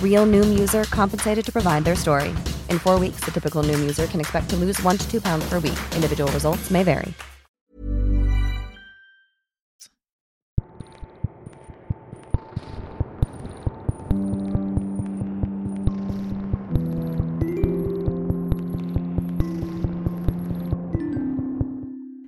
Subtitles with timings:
[0.00, 2.32] Real Noom user compensated to provide their story.
[2.70, 5.44] In four weeks, the typical Noom user can expect to lose one to two pounds
[5.48, 5.78] per week.
[5.96, 7.12] Individual results may vary.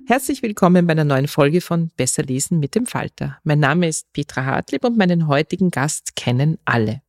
[0.09, 3.39] Herzlich willkommen bei einer neuen Folge von Besser lesen mit dem Falter.
[3.43, 7.01] Mein Name ist Petra Hartlieb und meinen heutigen Gast kennen alle.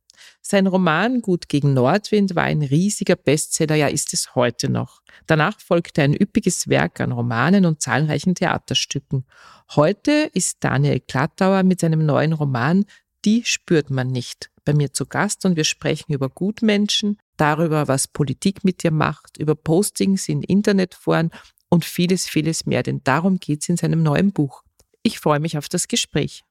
[0.51, 5.03] Sein Roman Gut gegen Nordwind war ein riesiger Bestseller, ja ist es heute noch.
[5.27, 9.27] Danach folgte ein üppiges Werk an Romanen und zahlreichen Theaterstücken.
[9.75, 12.85] Heute ist Daniel Klattauer mit seinem neuen Roman
[13.25, 18.07] Die spürt man nicht bei mir zu Gast und wir sprechen über Gutmenschen, darüber, was
[18.07, 21.29] Politik mit dir macht, über Postings in Internetforen
[21.69, 24.63] und vieles, vieles mehr, denn darum geht es in seinem neuen Buch.
[25.03, 26.43] Ich freue mich auf das Gespräch.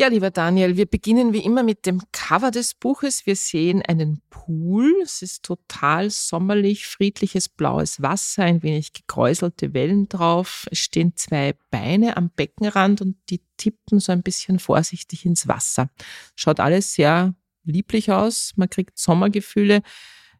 [0.00, 3.26] Ja, lieber Daniel, wir beginnen wie immer mit dem Cover des Buches.
[3.26, 4.94] Wir sehen einen Pool.
[5.02, 10.66] Es ist total sommerlich, friedliches blaues Wasser, ein wenig gekräuselte Wellen drauf.
[10.70, 15.90] Es stehen zwei Beine am Beckenrand und die tippen so ein bisschen vorsichtig ins Wasser.
[16.34, 17.34] Schaut alles sehr
[17.64, 18.54] lieblich aus.
[18.56, 19.82] Man kriegt Sommergefühle.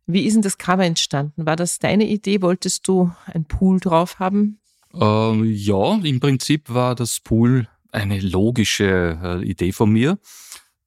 [0.06, 1.44] Wie ist denn das Cover entstanden?
[1.44, 2.40] War das deine Idee?
[2.40, 4.58] Wolltest du ein Pool drauf haben?
[4.94, 10.18] Ähm, ja, im Prinzip war das Pool eine logische äh, Idee von mir.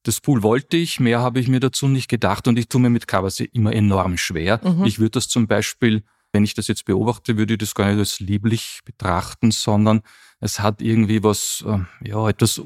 [0.02, 2.90] Das Pool wollte ich, mehr habe ich mir dazu nicht gedacht und ich tue mir
[2.90, 4.60] mit Covers immer enorm schwer.
[4.62, 4.84] Mhm.
[4.84, 6.02] Ich würde das zum Beispiel,
[6.34, 10.02] wenn ich das jetzt beobachte, würde ich das gar nicht als lieblich betrachten, sondern
[10.40, 12.60] es hat irgendwie was, ähm, ja, etwas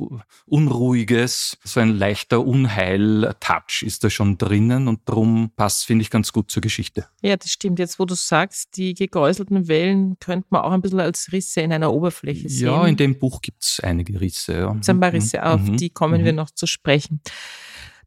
[0.46, 6.32] Unruhiges, so ein leichter Unheil-Touch ist da schon drinnen und drum passt, finde ich, ganz
[6.32, 7.06] gut zur Geschichte.
[7.22, 7.78] Ja, das stimmt.
[7.78, 11.72] Jetzt, wo du sagst, die gegäuselten Wellen könnte man auch ein bisschen als Risse in
[11.72, 12.68] einer Oberfläche sehen.
[12.68, 14.54] Ja, in dem Buch gibt es einige Risse.
[14.54, 14.76] Ja.
[14.80, 15.76] Es sind ein paar Risse, auf mhm.
[15.76, 16.24] die kommen mhm.
[16.24, 17.20] wir noch zu sprechen.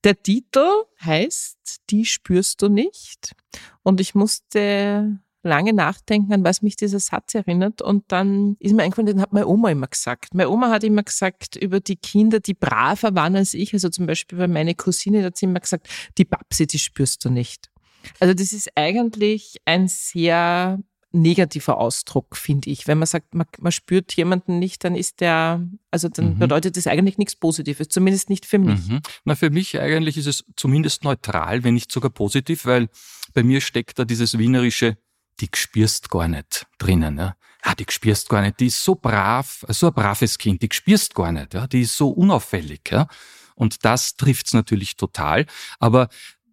[0.04, 0.68] Der Titel
[1.04, 3.36] heißt Die spürst du nicht.
[3.84, 7.82] Und ich musste lange nachdenken, an was mich dieser Satz erinnert.
[7.82, 10.34] Und dann ist mir eingefallen, den hat meine Oma immer gesagt.
[10.34, 13.74] Meine Oma hat immer gesagt über die Kinder, die braver waren als ich.
[13.74, 15.88] Also zum Beispiel bei meiner Cousine, da hat sie immer gesagt,
[16.18, 17.70] die Babsi, die spürst du nicht.
[18.20, 20.80] Also das ist eigentlich ein sehr
[21.14, 22.88] negativer Ausdruck, finde ich.
[22.88, 26.40] Wenn man sagt, man, man, spürt jemanden nicht, dann ist der, also dann mhm.
[26.40, 28.88] bedeutet das eigentlich nichts Positives, zumindest nicht für mich.
[28.88, 29.02] Mhm.
[29.26, 32.90] Na, für mich eigentlich ist es zumindest neutral, wenn nicht sogar positiv, weil
[33.34, 34.98] bei mir steckt da dieses wienerische
[35.42, 37.18] die spürst gar nicht drinnen.
[37.18, 37.36] Ja.
[37.64, 38.60] Ah, die spürst gar nicht.
[38.60, 41.54] Die ist so brav, so ein braves Kind, die spürst gar nicht.
[41.54, 41.68] Ja.
[41.68, 42.90] Die ist so unauffällig.
[42.92, 43.08] Ja.
[43.56, 45.46] Und das trifft's natürlich total.
[45.80, 46.10] Aber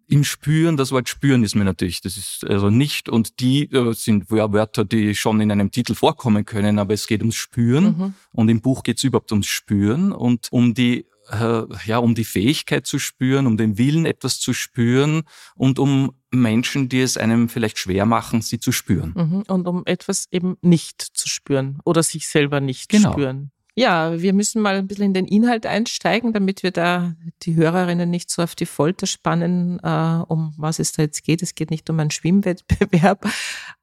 [0.07, 3.93] im Spüren, das Wort Spüren ist mir natürlich, das ist also nicht, und die äh,
[3.93, 8.13] sind Wörter, die schon in einem Titel vorkommen können, aber es geht ums Spüren mhm.
[8.31, 12.85] und im Buch geht's überhaupt ums Spüren und um die äh, ja, um die Fähigkeit
[12.85, 15.23] zu spüren, um den Willen, etwas zu spüren
[15.55, 19.13] und um Menschen, die es einem vielleicht schwer machen, sie zu spüren.
[19.15, 19.43] Mhm.
[19.47, 23.11] Und um etwas eben nicht zu spüren oder sich selber nicht genau.
[23.11, 23.51] spüren.
[23.75, 28.09] Ja, wir müssen mal ein bisschen in den Inhalt einsteigen, damit wir da die Hörerinnen
[28.09, 31.41] nicht so auf die Folter spannen, äh, um was es da jetzt geht.
[31.41, 33.25] Es geht nicht um einen Schwimmwettbewerb,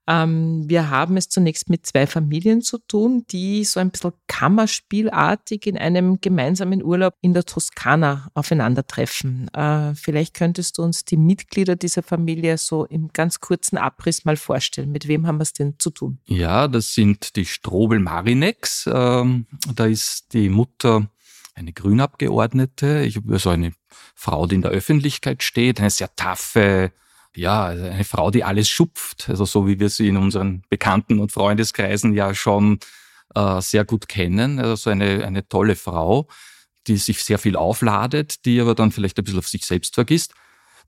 [0.09, 5.67] ähm, wir haben es zunächst mit zwei Familien zu tun, die so ein bisschen kammerspielartig
[5.67, 9.49] in einem gemeinsamen Urlaub in der Toskana aufeinandertreffen.
[9.53, 14.37] Äh, vielleicht könntest du uns die Mitglieder dieser Familie so im ganz kurzen Abriss mal
[14.37, 14.93] vorstellen.
[14.93, 16.19] Mit wem haben wir es denn zu tun?
[16.27, 18.89] Ja, das sind die Strobel Marinex.
[18.93, 21.09] Ähm, da ist die Mutter
[21.55, 23.73] eine Grünabgeordnete, ich, also eine
[24.15, 26.93] Frau, die in der Öffentlichkeit steht, eine sehr taffe,
[27.37, 31.33] ja, eine Frau, die alles schupft, also so wie wir sie in unseren Bekannten- und
[31.33, 32.79] Freundeskreisen ja schon
[33.35, 34.59] äh, sehr gut kennen.
[34.59, 36.29] Also eine, eine tolle Frau,
[36.87, 40.33] die sich sehr viel aufladet, die aber dann vielleicht ein bisschen auf sich selbst vergisst.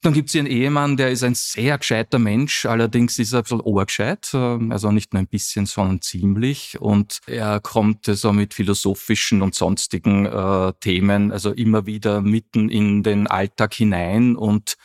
[0.00, 3.42] Dann gibt es ihren Ehemann, der ist ein sehr gescheiter Mensch, allerdings ist er ein
[3.42, 6.80] bisschen obergescheit, ähm, also nicht nur ein bisschen, sondern ziemlich.
[6.80, 13.02] Und er kommt so mit philosophischen und sonstigen äh, Themen, also immer wieder mitten in
[13.02, 14.76] den Alltag hinein und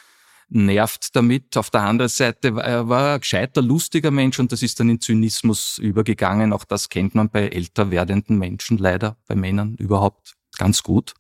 [0.50, 1.58] nervt damit.
[1.58, 5.02] Auf der anderen Seite er war ein gescheiter, lustiger Mensch und das ist dann in
[5.02, 6.54] Zynismus übergegangen.
[6.54, 11.14] Auch das kennt man bei älter werdenden Menschen leider, bei Männern überhaupt ganz gut.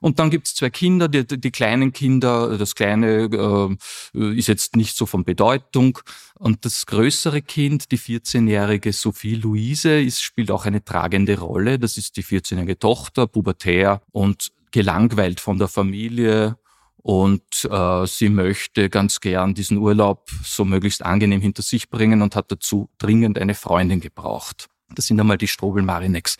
[0.00, 3.76] Und dann gibt's zwei Kinder, die, die kleinen Kinder, das kleine
[4.14, 5.98] äh, ist jetzt nicht so von Bedeutung.
[6.34, 11.78] Und das größere Kind, die 14-jährige Sophie Luise, ist, spielt auch eine tragende Rolle.
[11.78, 16.56] Das ist die 14-jährige Tochter, pubertär und gelangweilt von der Familie.
[17.08, 22.36] Und äh, sie möchte ganz gern diesen Urlaub so möglichst angenehm hinter sich bringen und
[22.36, 24.68] hat dazu dringend eine Freundin gebraucht.
[24.94, 26.36] Das sind einmal die Strobel Marinex.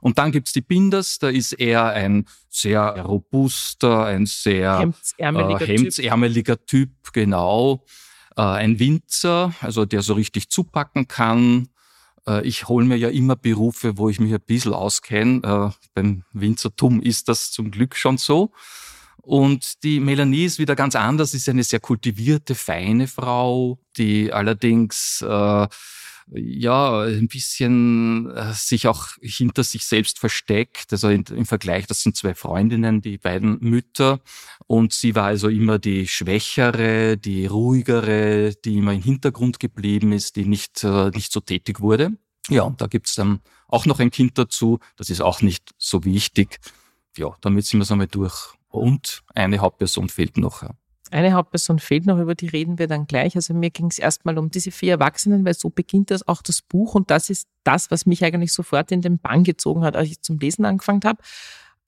[0.00, 5.76] Und dann gibt's die Binders, da ist er ein sehr robuster, ein sehr hemdsärmeliger, äh,
[5.76, 6.88] hemdsärmeliger typ.
[7.02, 7.12] typ.
[7.12, 7.84] genau.
[8.34, 11.68] Äh, ein Winzer, also der so richtig zupacken kann.
[12.26, 15.42] Äh, ich hole mir ja immer Berufe, wo ich mich ein bisschen auskenne.
[15.44, 18.52] Äh, beim Winzertum ist das zum Glück schon so.
[19.22, 25.22] Und die Melanie ist wieder ganz anders, ist eine sehr kultivierte, feine Frau, die allerdings
[25.26, 25.66] äh,
[26.30, 30.92] ja, ein bisschen äh, sich auch hinter sich selbst versteckt.
[30.92, 34.20] Also in, im Vergleich, das sind zwei Freundinnen, die beiden Mütter.
[34.66, 40.36] Und sie war also immer die Schwächere, die Ruhigere, die immer im Hintergrund geblieben ist,
[40.36, 42.12] die nicht, äh, nicht so tätig wurde.
[42.48, 44.78] Ja, und da gibt's dann auch noch ein Kind dazu.
[44.96, 46.60] Das ist auch nicht so wichtig.
[47.16, 48.57] Ja, damit sind wir es einmal durch.
[48.68, 50.62] Und eine Hauptperson fehlt noch.
[51.10, 53.34] Eine Hauptperson fehlt noch, über die reden wir dann gleich.
[53.34, 56.60] Also mir ging es erstmal um diese vier Erwachsenen, weil so beginnt das auch das
[56.60, 60.10] Buch und das ist das, was mich eigentlich sofort in den Bann gezogen hat, als
[60.10, 61.22] ich zum Lesen angefangen habe.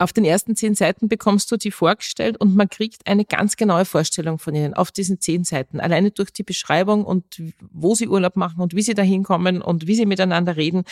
[0.00, 3.84] Auf den ersten zehn Seiten bekommst du die vorgestellt und man kriegt eine ganz genaue
[3.84, 5.78] Vorstellung von ihnen auf diesen zehn Seiten.
[5.78, 9.86] Alleine durch die Beschreibung und wo sie Urlaub machen und wie sie da hinkommen und
[9.86, 10.84] wie sie miteinander reden.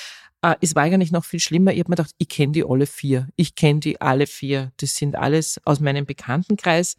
[0.42, 1.72] Äh, es war eigentlich noch viel schlimmer.
[1.72, 3.28] Ich habe mir gedacht, ich kenne die alle vier.
[3.36, 4.72] Ich kenne die alle vier.
[4.76, 6.98] Das sind alles aus meinem Bekanntenkreis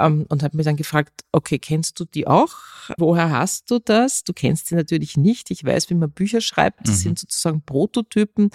[0.00, 2.54] ähm, und habe mir dann gefragt, okay, kennst du die auch?
[2.98, 4.24] Woher hast du das?
[4.24, 5.50] Du kennst sie natürlich nicht.
[5.50, 6.80] Ich weiß, wie man Bücher schreibt.
[6.80, 7.02] Das mhm.
[7.02, 8.50] sind sozusagen Prototypen.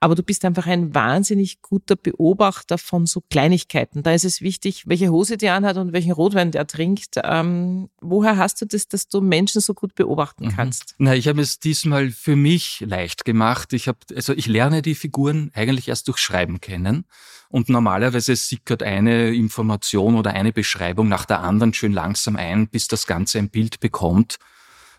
[0.00, 4.02] Aber du bist einfach ein wahnsinnig guter Beobachter von so Kleinigkeiten.
[4.02, 7.16] Da ist es wichtig, welche Hose die anhat und welchen Rotwein der trinkt.
[7.22, 10.56] Ähm, woher hast du das, dass du Menschen so gut beobachten mhm.
[10.56, 10.94] kannst?
[10.98, 13.72] Na, ich habe es diesmal für mich leicht gemacht.
[13.72, 17.04] Ich habe, also ich lerne die Figuren eigentlich erst durch Schreiben kennen.
[17.52, 22.88] Und normalerweise sickert eine Information oder eine Beschreibung nach der anderen schön langsam ein, bis
[22.88, 24.38] das Ganze ein Bild bekommt.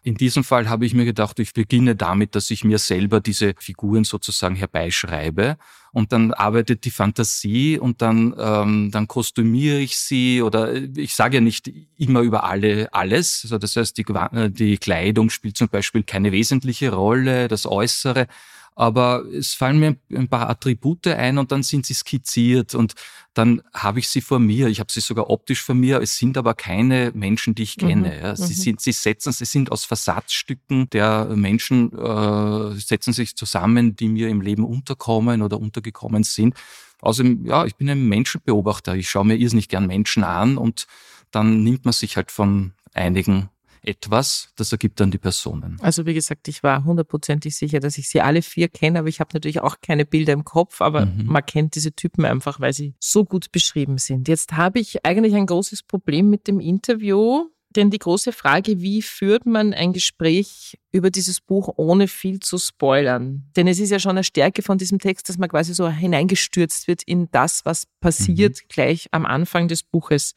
[0.03, 3.55] In diesem Fall habe ich mir gedacht, ich beginne damit, dass ich mir selber diese
[3.57, 5.57] Figuren sozusagen herbeischreibe
[5.93, 11.37] und dann arbeitet die Fantasie und dann, ähm, dann kostümiere ich sie oder ich sage
[11.37, 13.39] ja nicht immer über alle alles.
[13.43, 14.05] Also das heißt, die,
[14.49, 18.27] die Kleidung spielt zum Beispiel keine wesentliche Rolle, das Äußere,
[18.75, 22.93] aber es fallen mir ein paar Attribute ein und dann sind sie skizziert und
[23.33, 24.67] dann habe ich sie vor mir.
[24.67, 26.01] Ich habe sie sogar optisch vor mir.
[26.01, 28.09] Es sind aber keine Menschen, die ich kenne.
[28.09, 28.23] Mhm.
[28.23, 28.35] Ja.
[28.35, 28.57] Sie mhm.
[28.57, 34.29] sind, sie setzen, sie sind aus Versatzstücken der Menschen, äh, setzen sich zusammen, die mir
[34.29, 36.55] im Leben unterkommen oder untergekommen sind.
[37.01, 38.95] Außerdem, ja, ich bin ein Menschenbeobachter.
[38.95, 40.87] Ich schaue mir irrsinnig gern Menschen an und
[41.31, 43.49] dann nimmt man sich halt von einigen
[43.83, 45.77] etwas, das ergibt dann die Personen.
[45.81, 49.19] Also wie gesagt, ich war hundertprozentig sicher, dass ich sie alle vier kenne, aber ich
[49.19, 51.25] habe natürlich auch keine Bilder im Kopf, aber mhm.
[51.25, 54.27] man kennt diese Typen einfach, weil sie so gut beschrieben sind.
[54.27, 59.01] Jetzt habe ich eigentlich ein großes Problem mit dem Interview, denn die große Frage, wie
[59.01, 63.45] führt man ein Gespräch über dieses Buch, ohne viel zu spoilern?
[63.55, 66.87] Denn es ist ja schon eine Stärke von diesem Text, dass man quasi so hineingestürzt
[66.87, 68.67] wird in das, was passiert mhm.
[68.69, 70.33] gleich am Anfang des Buches.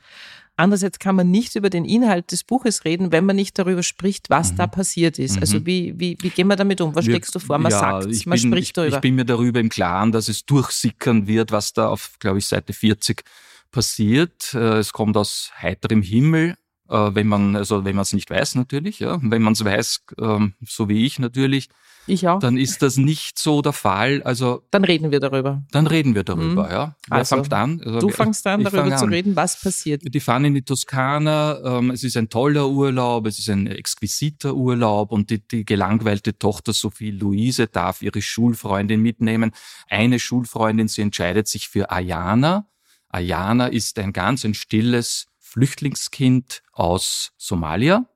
[0.56, 4.30] Andererseits kann man nicht über den Inhalt des Buches reden, wenn man nicht darüber spricht,
[4.30, 4.56] was mhm.
[4.56, 5.38] da passiert ist.
[5.38, 5.66] Also mhm.
[5.66, 6.94] wie, wie, wie gehen wir damit um?
[6.94, 7.58] Was schlägst du vor?
[7.58, 8.96] Man ja, sagt man bin, spricht darüber.
[8.96, 12.46] Ich bin mir darüber im Klaren, dass es durchsickern wird, was da auf, glaube ich,
[12.46, 13.22] Seite 40
[13.70, 14.54] passiert.
[14.54, 16.56] Äh, es kommt aus heiterem Himmel,
[16.88, 19.19] äh, wenn man, also wenn man es nicht weiß natürlich, ja.
[19.23, 21.69] Wenn man es weiß, ähm, so wie ich natürlich,
[22.07, 22.38] ich auch.
[22.38, 24.23] Dann ist das nicht so der Fall.
[24.23, 25.64] Also dann reden wir darüber.
[25.73, 26.71] Dann reden wir darüber, mhm.
[26.71, 26.97] ja.
[27.09, 27.81] Wer also, fängt an?
[27.85, 30.02] Also, du fängst an, darüber fang zu reden, was passiert.
[30.05, 31.78] Die fahren in die Toskana.
[31.78, 36.38] Ähm, es ist ein toller Urlaub, es ist ein exquisiter Urlaub und die, die gelangweilte
[36.38, 39.50] Tochter Sophie Luise darf ihre Schulfreundin mitnehmen.
[39.88, 42.69] Eine Schulfreundin, sie entscheidet sich für Ayana.
[43.09, 48.06] Ayana ist ein ganz ein stilles Flüchtlingskind aus Somalia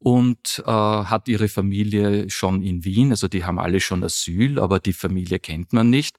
[0.00, 3.10] und äh, hat ihre Familie schon in Wien.
[3.10, 6.16] Also die haben alle schon Asyl, aber die Familie kennt man nicht.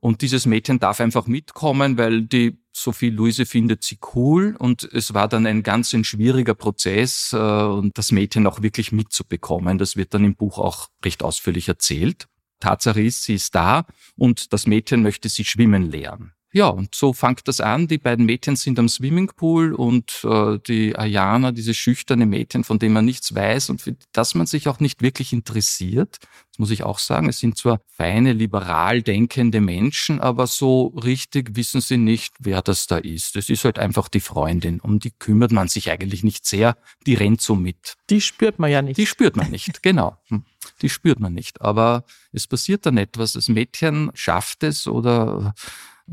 [0.00, 5.14] Und dieses Mädchen darf einfach mitkommen, weil die Sophie Luise findet sie cool und es
[5.14, 9.78] war dann ein ganz ein schwieriger Prozess äh, das Mädchen auch wirklich mitzubekommen.
[9.78, 12.26] Das wird dann im Buch auch recht ausführlich erzählt.
[12.60, 13.86] Tatsache ist, sie ist da
[14.16, 16.33] und das Mädchen möchte sie schwimmen lernen.
[16.54, 17.88] Ja, und so fängt das an.
[17.88, 22.92] Die beiden Mädchen sind am Swimmingpool und äh, die Ayana, dieses schüchterne Mädchen, von dem
[22.92, 26.18] man nichts weiß und für das man sich auch nicht wirklich interessiert.
[26.50, 27.28] Das muss ich auch sagen.
[27.28, 32.86] Es sind zwar feine, liberal denkende Menschen, aber so richtig wissen sie nicht, wer das
[32.86, 33.34] da ist.
[33.34, 34.78] Es ist halt einfach die Freundin.
[34.78, 36.76] Um die kümmert man sich eigentlich nicht sehr.
[37.04, 37.94] Die rennt so mit.
[38.10, 38.96] Die spürt man ja nicht.
[38.96, 40.18] Die spürt man nicht, genau.
[40.28, 40.44] Hm.
[40.82, 41.60] Die spürt man nicht.
[41.62, 43.32] Aber es passiert dann etwas.
[43.32, 45.52] Das Mädchen schafft es oder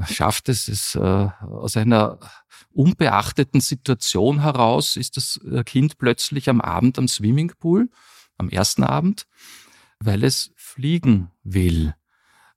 [0.05, 2.19] schafft es, es äh, aus einer
[2.73, 7.89] unbeachteten Situation heraus, ist das äh, Kind plötzlich am Abend am Swimmingpool,
[8.37, 9.27] am ersten Abend,
[9.99, 11.95] weil es fliegen will.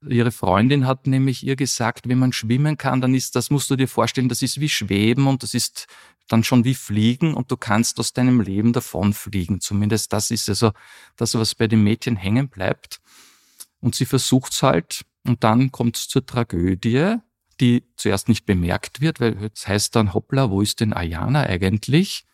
[0.07, 3.77] Ihre Freundin hat nämlich ihr gesagt, wenn man schwimmen kann, dann ist das, musst du
[3.77, 5.87] dir vorstellen, das ist wie Schweben und das ist
[6.29, 9.61] dann schon wie Fliegen und du kannst aus deinem Leben davonfliegen.
[9.61, 10.73] Zumindest das ist also
[11.17, 13.01] das, was bei dem Mädchen hängen bleibt.
[13.81, 17.17] Und sie versucht's halt und dann kommt es zur Tragödie,
[17.61, 22.25] die zuerst nicht bemerkt wird, weil es heißt dann, hoppla, wo ist denn Ayana eigentlich?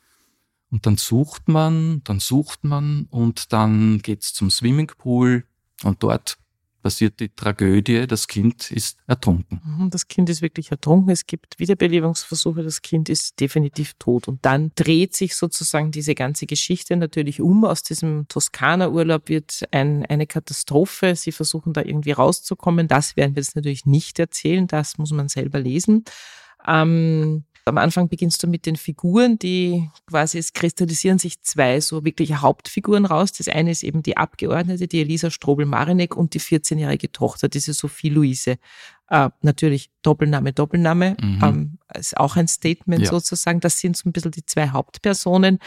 [0.70, 5.44] Und dann sucht man, dann sucht man und dann geht's zum Swimmingpool
[5.82, 6.38] und dort
[6.82, 9.60] passiert die Tragödie, das Kind ist ertrunken.
[9.64, 11.10] Mhm, das Kind ist wirklich ertrunken.
[11.10, 14.28] Es gibt Wiederbelebungsversuche, das Kind ist definitiv tot.
[14.28, 17.64] Und dann dreht sich sozusagen diese ganze Geschichte natürlich um.
[17.64, 21.16] Aus diesem Toskana-Urlaub wird ein, eine Katastrophe.
[21.16, 22.88] Sie versuchen da irgendwie rauszukommen.
[22.88, 24.66] Das werden wir jetzt natürlich nicht erzählen.
[24.66, 26.04] Das muss man selber lesen.
[26.66, 32.05] Ähm, am Anfang beginnst du mit den Figuren, die quasi, es kristallisieren sich zwei so
[32.05, 33.33] wirkliche Hauptfiguren raus.
[33.33, 38.09] Das eine ist eben die Abgeordnete, die Elisa Strobel-Marinek und die 14-jährige Tochter, diese Sophie
[38.09, 38.57] Luise.
[39.09, 41.40] Äh, natürlich Doppelname, Doppelname, mhm.
[41.43, 43.11] ähm, ist auch ein Statement ja.
[43.11, 43.61] sozusagen.
[43.61, 45.59] Das sind so ein bisschen die zwei Hauptpersonen.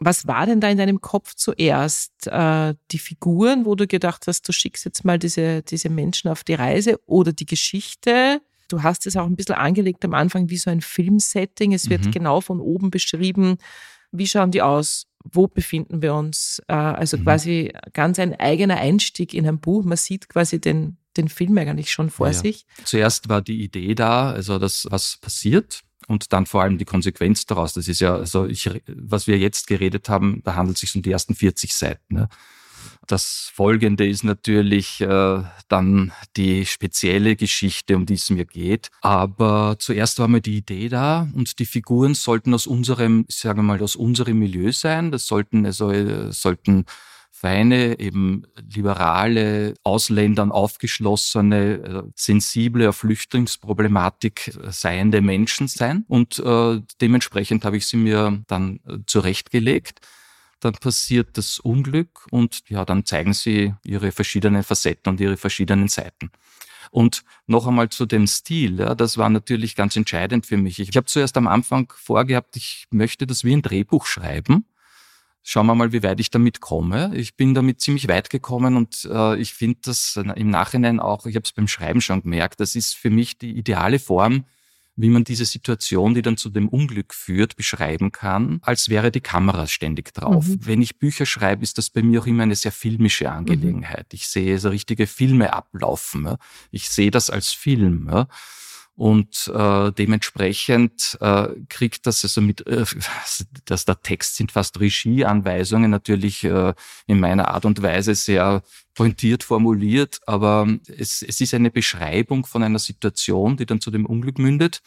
[0.00, 2.26] Was war denn da in deinem Kopf zuerst?
[2.26, 6.44] Äh, die Figuren, wo du gedacht hast, du schickst jetzt mal diese, diese Menschen auf
[6.44, 8.40] die Reise oder die Geschichte?
[8.68, 11.72] Du hast es auch ein bisschen angelegt am Anfang wie so ein Filmsetting.
[11.72, 12.10] Es wird mhm.
[12.10, 13.58] genau von oben beschrieben,
[14.12, 16.62] wie schauen die aus, wo befinden wir uns.
[16.68, 17.24] Äh, also mhm.
[17.24, 19.84] quasi ganz ein eigener Einstieg in ein Buch.
[19.84, 22.32] Man sieht quasi den, den Film eigentlich schon vor ja.
[22.34, 22.66] sich.
[22.84, 27.46] Zuerst war die Idee da, also das, was passiert und dann vor allem die Konsequenz
[27.46, 27.74] daraus.
[27.74, 31.02] Das ist ja, also ich, was wir jetzt geredet haben, da handelt es sich um
[31.02, 32.14] die ersten 40 Seiten.
[32.14, 32.28] Ne?
[33.08, 38.90] Das Folgende ist natürlich äh, dann die spezielle Geschichte, um die es mir geht.
[39.00, 43.62] Aber zuerst war mir die Idee da und die Figuren sollten aus unserem, sagen wir
[43.62, 45.10] mal, aus unserem Milieu sein.
[45.10, 46.84] Das sollten also äh, sollten
[47.30, 48.42] feine, eben
[48.74, 56.04] liberale, Ausländern aufgeschlossene, äh, sensible auf Flüchtlingsproblematik äh, seiende Menschen sein.
[56.08, 60.00] Und äh, dementsprechend habe ich sie mir dann äh, zurechtgelegt
[60.60, 65.88] dann passiert das Unglück und ja, dann zeigen sie ihre verschiedenen Facetten und ihre verschiedenen
[65.88, 66.30] Seiten.
[66.90, 70.78] Und noch einmal zu dem Stil, ja, das war natürlich ganz entscheidend für mich.
[70.78, 74.64] Ich habe zuerst am Anfang vorgehabt, ich möchte das wie ein Drehbuch schreiben.
[75.42, 77.12] Schauen wir mal, wie weit ich damit komme.
[77.14, 81.36] Ich bin damit ziemlich weit gekommen und äh, ich finde das im Nachhinein auch, ich
[81.36, 84.44] habe es beim Schreiben schon gemerkt, das ist für mich die ideale Form,
[84.98, 89.20] wie man diese Situation, die dann zu dem Unglück führt, beschreiben kann, als wäre die
[89.20, 90.46] Kamera ständig drauf.
[90.46, 90.58] Mhm.
[90.60, 94.06] Wenn ich Bücher schreibe, ist das bei mir auch immer eine sehr filmische Angelegenheit.
[94.12, 94.16] Mhm.
[94.16, 96.36] Ich sehe so richtige Filme ablaufen.
[96.72, 98.10] Ich sehe das als Film.
[98.98, 102.84] Und äh, dementsprechend äh, kriegt das also mit, äh,
[103.64, 106.74] dass der Text sind fast Regieanweisungen, natürlich äh,
[107.06, 108.60] in meiner Art und Weise sehr
[108.96, 114.04] pointiert formuliert, aber es, es ist eine Beschreibung von einer Situation, die dann zu dem
[114.04, 114.80] Unglück mündet.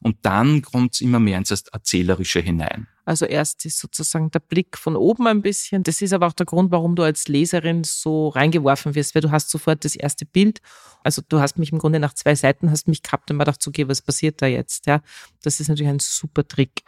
[0.00, 2.86] Und dann kommt es immer mehr ins Erzählerische hinein.
[3.06, 5.84] Also erst ist sozusagen der Blick von oben ein bisschen.
[5.84, 9.30] Das ist aber auch der Grund, warum du als Leserin so reingeworfen wirst, weil du
[9.30, 10.60] hast sofort das erste Bild.
[11.04, 13.64] Also du hast mich im Grunde nach zwei Seiten hast mich gehabt und mir gedacht,
[13.64, 14.86] okay, was passiert da jetzt?
[14.86, 15.02] Ja,
[15.46, 16.82] das ist natürlich ein super Trick.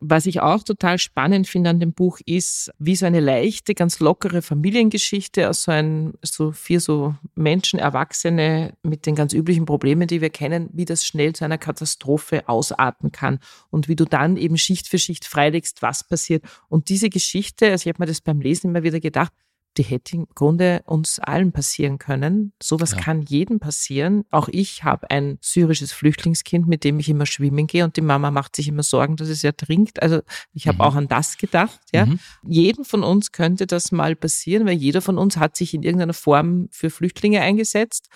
[0.00, 3.98] Was ich auch total spannend finde an dem Buch ist, wie so eine leichte, ganz
[4.00, 10.06] lockere Familiengeschichte aus so ein, so vier so Menschen, Erwachsene mit den ganz üblichen Problemen,
[10.06, 14.36] die wir kennen, wie das schnell zu einer Katastrophe ausarten kann und wie du dann
[14.36, 16.44] eben Schicht für Schicht freilegst, was passiert.
[16.68, 19.32] Und diese Geschichte, also ich habe mir das beim Lesen immer wieder gedacht,
[19.78, 22.52] die hätte im Grunde uns allen passieren können.
[22.60, 22.98] Sowas ja.
[22.98, 24.24] kann jedem passieren.
[24.30, 28.30] Auch ich habe ein syrisches Flüchtlingskind, mit dem ich immer schwimmen gehe und die Mama
[28.30, 30.02] macht sich immer Sorgen, dass es ertrinkt.
[30.02, 30.20] Also
[30.52, 30.80] ich habe mhm.
[30.82, 31.80] auch an das gedacht.
[31.92, 32.18] Ja, mhm.
[32.42, 36.14] jeden von uns könnte das mal passieren, weil jeder von uns hat sich in irgendeiner
[36.14, 38.08] Form für Flüchtlinge eingesetzt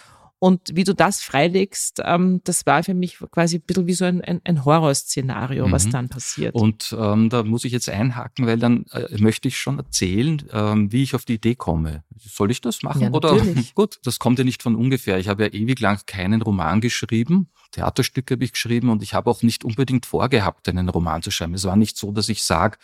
[0.43, 4.05] und wie du das freilegst, ähm, das war für mich quasi ein bisschen wie so
[4.05, 5.71] ein, ein, ein Horrorszenario, mhm.
[5.71, 6.53] was dann passiert.
[6.57, 10.91] Und ähm, da muss ich jetzt einhaken, weil dann äh, möchte ich schon erzählen, ähm,
[10.91, 12.03] wie ich auf die Idee komme.
[12.19, 13.03] Soll ich das machen?
[13.03, 13.41] Ja, oder
[13.77, 15.17] gut, das kommt ja nicht von ungefähr.
[15.21, 17.49] Ich habe ja ewig lang keinen Roman geschrieben.
[17.71, 21.55] Theaterstücke habe ich geschrieben und ich habe auch nicht unbedingt vorgehabt, einen Roman zu schreiben.
[21.55, 22.79] Es war nicht so, dass ich sage,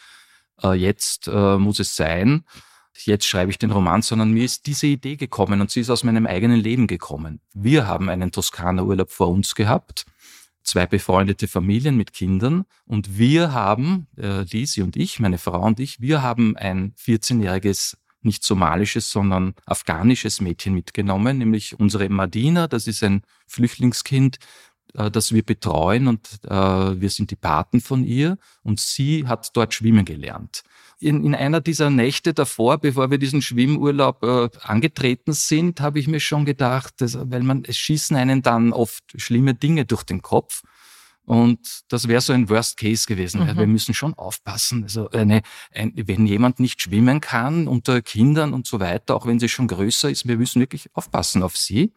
[0.62, 2.44] äh, jetzt äh, muss es sein
[3.06, 6.04] jetzt schreibe ich den Roman, sondern mir ist diese Idee gekommen und sie ist aus
[6.04, 7.40] meinem eigenen Leben gekommen.
[7.54, 10.04] Wir haben einen Toskana-Urlaub vor uns gehabt,
[10.62, 15.80] zwei befreundete Familien mit Kindern und wir haben, äh, Lisi und ich, meine Frau und
[15.80, 22.86] ich, wir haben ein 14-jähriges nicht somalisches, sondern afghanisches Mädchen mitgenommen, nämlich unsere Madina, das
[22.86, 24.38] ist ein Flüchtlingskind,
[24.94, 26.50] äh, das wir betreuen und äh,
[27.00, 30.62] wir sind die Paten von ihr und sie hat dort schwimmen gelernt
[31.00, 36.08] in, in einer dieser Nächte davor, bevor wir diesen Schwimmurlaub äh, angetreten sind, habe ich
[36.08, 40.22] mir schon gedacht, dass, weil man, es schießen einen dann oft schlimme Dinge durch den
[40.22, 40.62] Kopf.
[41.24, 43.42] Und das wäre so ein Worst Case gewesen.
[43.42, 43.58] Mhm.
[43.58, 44.82] Wir müssen schon aufpassen.
[44.84, 45.42] Also eine,
[45.72, 49.68] ein, wenn jemand nicht schwimmen kann unter Kindern und so weiter, auch wenn sie schon
[49.68, 51.92] größer ist, wir müssen wirklich aufpassen auf sie.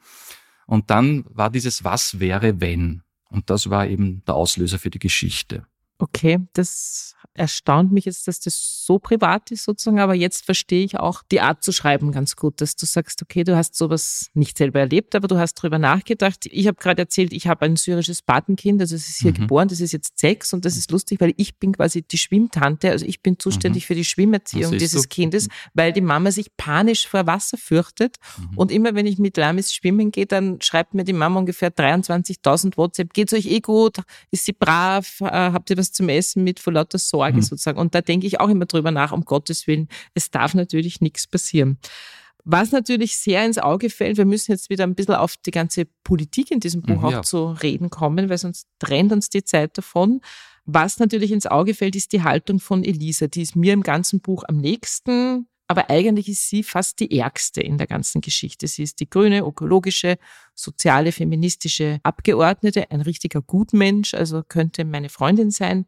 [0.71, 3.03] Und dann war dieses Was wäre wenn.
[3.29, 5.67] Und das war eben der Auslöser für die Geschichte.
[6.01, 10.99] Okay, das erstaunt mich jetzt, dass das so privat ist sozusagen, aber jetzt verstehe ich
[10.99, 14.57] auch die Art zu schreiben ganz gut, dass du sagst, okay, du hast sowas nicht
[14.57, 16.45] selber erlebt, aber du hast darüber nachgedacht.
[16.47, 19.41] Ich habe gerade erzählt, ich habe ein syrisches Patenkind, also es ist hier mhm.
[19.41, 22.89] geboren, das ist jetzt sechs und das ist lustig, weil ich bin quasi die Schwimmtante,
[22.89, 23.87] also ich bin zuständig mhm.
[23.87, 25.09] für die Schwimmerziehung dieses du?
[25.09, 25.51] Kindes, mhm.
[25.73, 28.57] weil die Mama sich panisch vor Wasser fürchtet mhm.
[28.57, 32.75] und immer wenn ich mit Lamis schwimmen gehe, dann schreibt mir die Mama ungefähr 23.000
[32.75, 33.99] WhatsApp, geht's euch eh gut,
[34.31, 37.41] ist sie brav, äh, habt ihr was zum Essen mit vor lauter Sorge Sorge mhm.
[37.41, 37.79] sozusagen.
[37.79, 41.27] Und da denke ich auch immer drüber nach, um Gottes Willen, es darf natürlich nichts
[41.27, 41.77] passieren.
[42.43, 45.85] Was natürlich sehr ins Auge fällt, wir müssen jetzt wieder ein bisschen auf die ganze
[46.03, 47.21] Politik in diesem Buch mhm, auch ja.
[47.21, 50.21] zu reden kommen, weil sonst trennt uns die Zeit davon.
[50.65, 53.27] Was natürlich ins Auge fällt, ist die Haltung von Elisa.
[53.27, 57.61] Die ist mir im ganzen Buch am nächsten aber eigentlich ist sie fast die ärgste
[57.61, 58.67] in der ganzen Geschichte.
[58.67, 60.17] Sie ist die grüne, ökologische,
[60.53, 65.85] soziale, feministische Abgeordnete, ein richtiger Gutmensch, also könnte meine Freundin sein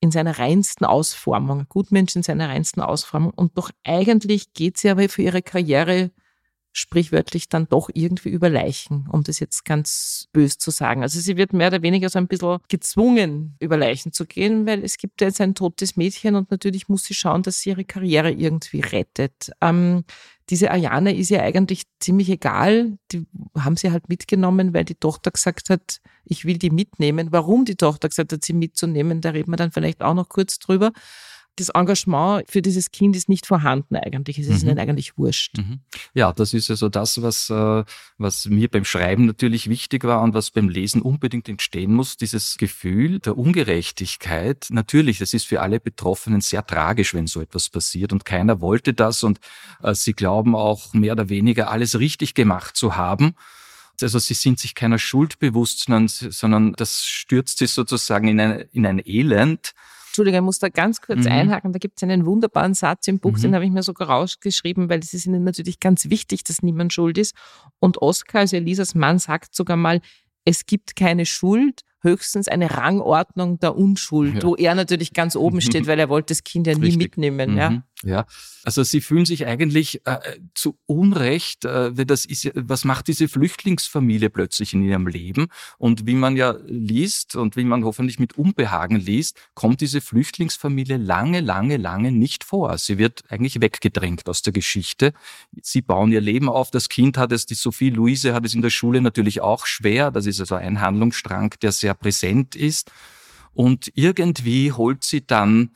[0.00, 3.32] in seiner reinsten Ausformung, Gutmensch in seiner reinsten Ausformung.
[3.34, 6.10] Und doch eigentlich geht sie aber für ihre Karriere
[6.72, 11.02] sprichwörtlich dann doch irgendwie über Leichen, um das jetzt ganz bös zu sagen.
[11.02, 14.82] Also sie wird mehr oder weniger so ein bisschen gezwungen, über Leichen zu gehen, weil
[14.82, 18.30] es gibt jetzt ein totes Mädchen und natürlich muss sie schauen, dass sie ihre Karriere
[18.30, 19.52] irgendwie rettet.
[19.60, 20.04] Ähm,
[20.48, 22.98] diese Ayana ist ja eigentlich ziemlich egal.
[23.12, 27.28] Die haben sie halt mitgenommen, weil die Tochter gesagt hat, ich will die mitnehmen.
[27.30, 30.58] Warum die Tochter gesagt hat, sie mitzunehmen, da reden wir dann vielleicht auch noch kurz
[30.58, 30.92] drüber
[31.56, 34.38] das Engagement für dieses Kind ist nicht vorhanden eigentlich.
[34.38, 34.70] Es ist mhm.
[34.70, 35.58] ihnen eigentlich wurscht.
[35.58, 35.80] Mhm.
[36.14, 37.84] Ja, das ist also das, was, äh,
[38.16, 42.16] was mir beim Schreiben natürlich wichtig war und was beim Lesen unbedingt entstehen muss.
[42.16, 44.68] Dieses Gefühl der Ungerechtigkeit.
[44.70, 48.94] Natürlich, es ist für alle Betroffenen sehr tragisch, wenn so etwas passiert und keiner wollte
[48.94, 49.38] das und
[49.82, 53.34] äh, sie glauben auch mehr oder weniger alles richtig gemacht zu haben.
[54.00, 58.64] Also sie sind sich keiner Schuld bewusst, sondern, sondern das stürzt sie sozusagen in ein,
[58.72, 59.74] in ein Elend
[60.12, 61.32] Entschuldigung, ich muss da ganz kurz mhm.
[61.32, 61.72] einhaken.
[61.72, 63.42] Da gibt es einen wunderbaren Satz im Buch, mhm.
[63.42, 66.92] den habe ich mir sogar rausgeschrieben, weil es ist ihnen natürlich ganz wichtig, dass niemand
[66.92, 67.34] schuld ist.
[67.80, 70.02] Und Oskar, also Elisas Mann, sagt sogar mal,
[70.44, 74.42] es gibt keine Schuld, höchstens eine Rangordnung der Unschuld, ja.
[74.42, 76.98] wo er natürlich ganz oben steht, weil er wollte das Kind ja nie Richtig.
[76.98, 77.52] mitnehmen.
[77.52, 77.56] Mhm.
[77.56, 77.82] Ja.
[78.02, 78.26] Ja,
[78.64, 80.18] also sie fühlen sich eigentlich äh,
[80.54, 85.46] zu Unrecht, äh, das ist, was macht diese Flüchtlingsfamilie plötzlich in ihrem Leben?
[85.78, 90.96] Und wie man ja liest und wie man hoffentlich mit Unbehagen liest, kommt diese Flüchtlingsfamilie
[90.96, 92.76] lange, lange, lange nicht vor.
[92.78, 95.12] Sie wird eigentlich weggedrängt aus der Geschichte.
[95.62, 96.70] Sie bauen ihr Leben auf.
[96.70, 100.10] Das Kind hat es, die Sophie Luise hat es in der Schule natürlich auch schwer.
[100.10, 102.90] Das ist also ein Handlungsstrang, der sehr präsent ist.
[103.54, 105.70] Und irgendwie holt sie dann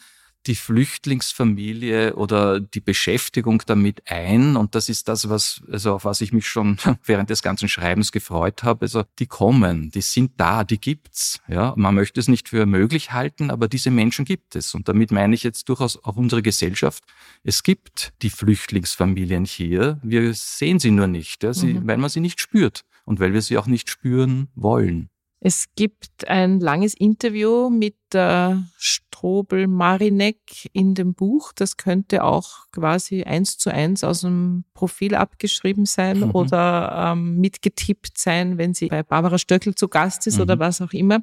[0.47, 4.57] die Flüchtlingsfamilie oder die Beschäftigung damit ein.
[4.57, 8.13] Und das ist das, was, also auf was ich mich schon während des ganzen Schreibens
[8.13, 8.83] gefreut habe.
[8.83, 11.41] Also die kommen, die sind da, die gibt's.
[11.49, 14.75] Ja, man möchte es nicht für möglich halten, aber diese Menschen gibt es.
[14.75, 17.05] Und damit meine ich jetzt durchaus auch unsere Gesellschaft.
[17.43, 19.99] Es gibt die Flüchtlingsfamilien hier.
[20.03, 21.87] Wir sehen sie nur nicht, ja, sie, mhm.
[21.87, 25.09] weil man sie nicht spürt und weil wir sie auch nicht spüren wollen.
[25.47, 31.53] Es gibt ein langes Interview mit der Strobel Marinek in dem Buch.
[31.55, 36.31] Das könnte auch quasi eins zu eins aus dem Profil abgeschrieben sein mhm.
[36.33, 40.43] oder ähm, mitgetippt sein, wenn sie bei Barbara Stöckel zu Gast ist mhm.
[40.43, 41.21] oder was auch immer.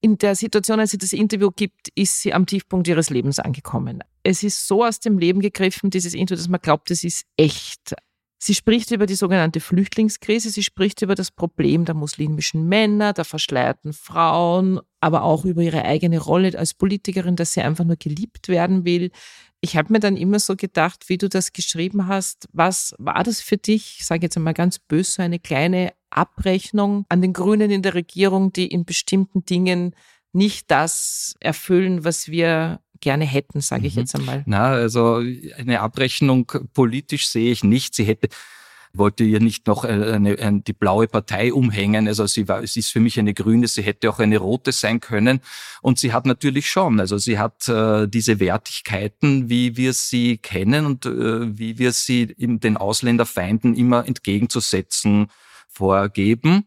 [0.00, 4.04] In der Situation, als sie das Interview gibt, ist sie am Tiefpunkt ihres Lebens angekommen.
[4.22, 7.96] Es ist so aus dem Leben gegriffen, dieses Interview, dass man glaubt, es ist echt.
[8.40, 13.24] Sie spricht über die sogenannte Flüchtlingskrise, sie spricht über das Problem der muslimischen Männer, der
[13.24, 18.46] verschleierten Frauen, aber auch über ihre eigene Rolle als Politikerin, dass sie einfach nur geliebt
[18.46, 19.10] werden will.
[19.60, 23.40] Ich habe mir dann immer so gedacht, wie du das geschrieben hast, was war das
[23.40, 27.72] für dich, ich sage jetzt einmal ganz böse, so eine kleine Abrechnung an den Grünen
[27.72, 29.96] in der Regierung, die in bestimmten Dingen
[30.32, 34.00] nicht das erfüllen, was wir gerne hätten, sage ich mhm.
[34.00, 34.42] jetzt einmal.
[34.46, 35.22] Na, also
[35.56, 37.94] eine Abrechnung politisch sehe ich nicht.
[37.94, 38.28] Sie hätte
[38.92, 42.08] wollte ihr nicht noch eine, eine, die blaue Partei umhängen.
[42.08, 45.00] Also sie war, sie ist für mich eine grüne, sie hätte auch eine rote sein
[45.00, 45.40] können.
[45.82, 50.86] Und sie hat natürlich schon, also sie hat äh, diese Wertigkeiten, wie wir sie kennen
[50.86, 55.28] und äh, wie wir sie den Ausländerfeinden immer entgegenzusetzen
[55.68, 56.66] vorgeben.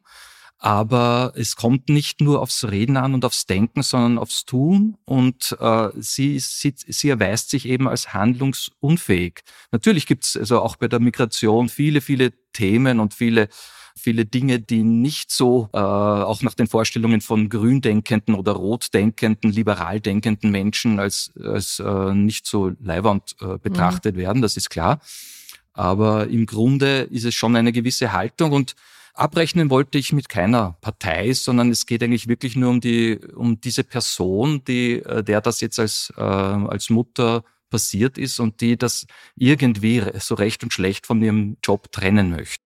[0.63, 4.95] Aber es kommt nicht nur aufs Reden an und aufs Denken, sondern aufs Tun.
[5.05, 9.39] Und äh, sie, sie, sie erweist sich eben als handlungsunfähig.
[9.71, 13.49] Natürlich gibt es also auch bei der Migration viele, viele Themen und viele
[13.95, 19.99] viele Dinge, die nicht so äh, auch nach den Vorstellungen von gründenkenden oder rotdenkenden, liberal
[19.99, 24.19] denkenden Menschen als, als äh, nicht so leiwand äh, betrachtet mhm.
[24.19, 25.01] werden, das ist klar.
[25.73, 28.75] Aber im Grunde ist es schon eine gewisse Haltung und
[29.13, 33.59] Abrechnen wollte ich mit keiner Partei, sondern es geht eigentlich wirklich nur um die, um
[33.59, 38.77] diese Person, die, äh, der das jetzt als, äh, als Mutter passiert ist und die
[38.77, 42.63] das irgendwie so recht und schlecht von ihrem Job trennen möchte.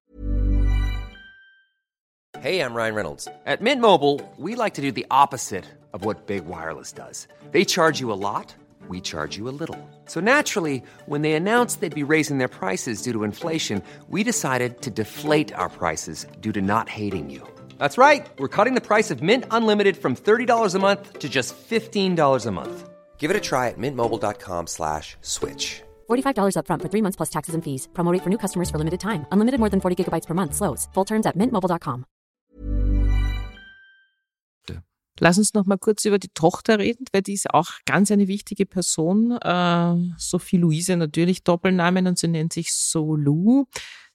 [2.42, 3.28] Hey, I'm Ryan Reynolds.
[3.46, 7.28] At Mint Mobile, we like to do the opposite of what Big Wireless does.
[7.52, 8.56] They charge you a lot.
[8.90, 9.80] We charge you a little.
[10.06, 14.82] So naturally, when they announced they'd be raising their prices due to inflation, we decided
[14.82, 17.42] to deflate our prices due to not hating you.
[17.80, 18.28] That's right.
[18.38, 22.52] We're cutting the price of Mint Unlimited from $30 a month to just $15 a
[22.52, 22.90] month.
[23.18, 25.82] Give it a try at mintmobile.com slash switch.
[26.08, 27.88] $45 upfront for three months plus taxes and fees.
[27.96, 29.26] Promote for new customers for limited time.
[29.32, 30.54] Unlimited more than 40 gigabytes per month.
[30.54, 30.88] Slows.
[30.94, 32.06] Full terms at mintmobile.com.
[35.20, 38.28] Lass uns noch mal kurz über die Tochter reden, weil die ist auch ganz eine
[38.28, 39.32] wichtige Person.
[39.32, 43.66] Äh, Sophie Luise natürlich Doppelnamen und sie nennt sich Solu.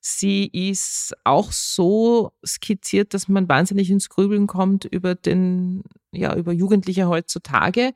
[0.00, 5.82] Sie ist auch so skizziert, dass man wahnsinnig ins Grübeln kommt über den,
[6.12, 7.92] ja, über Jugendliche heutzutage.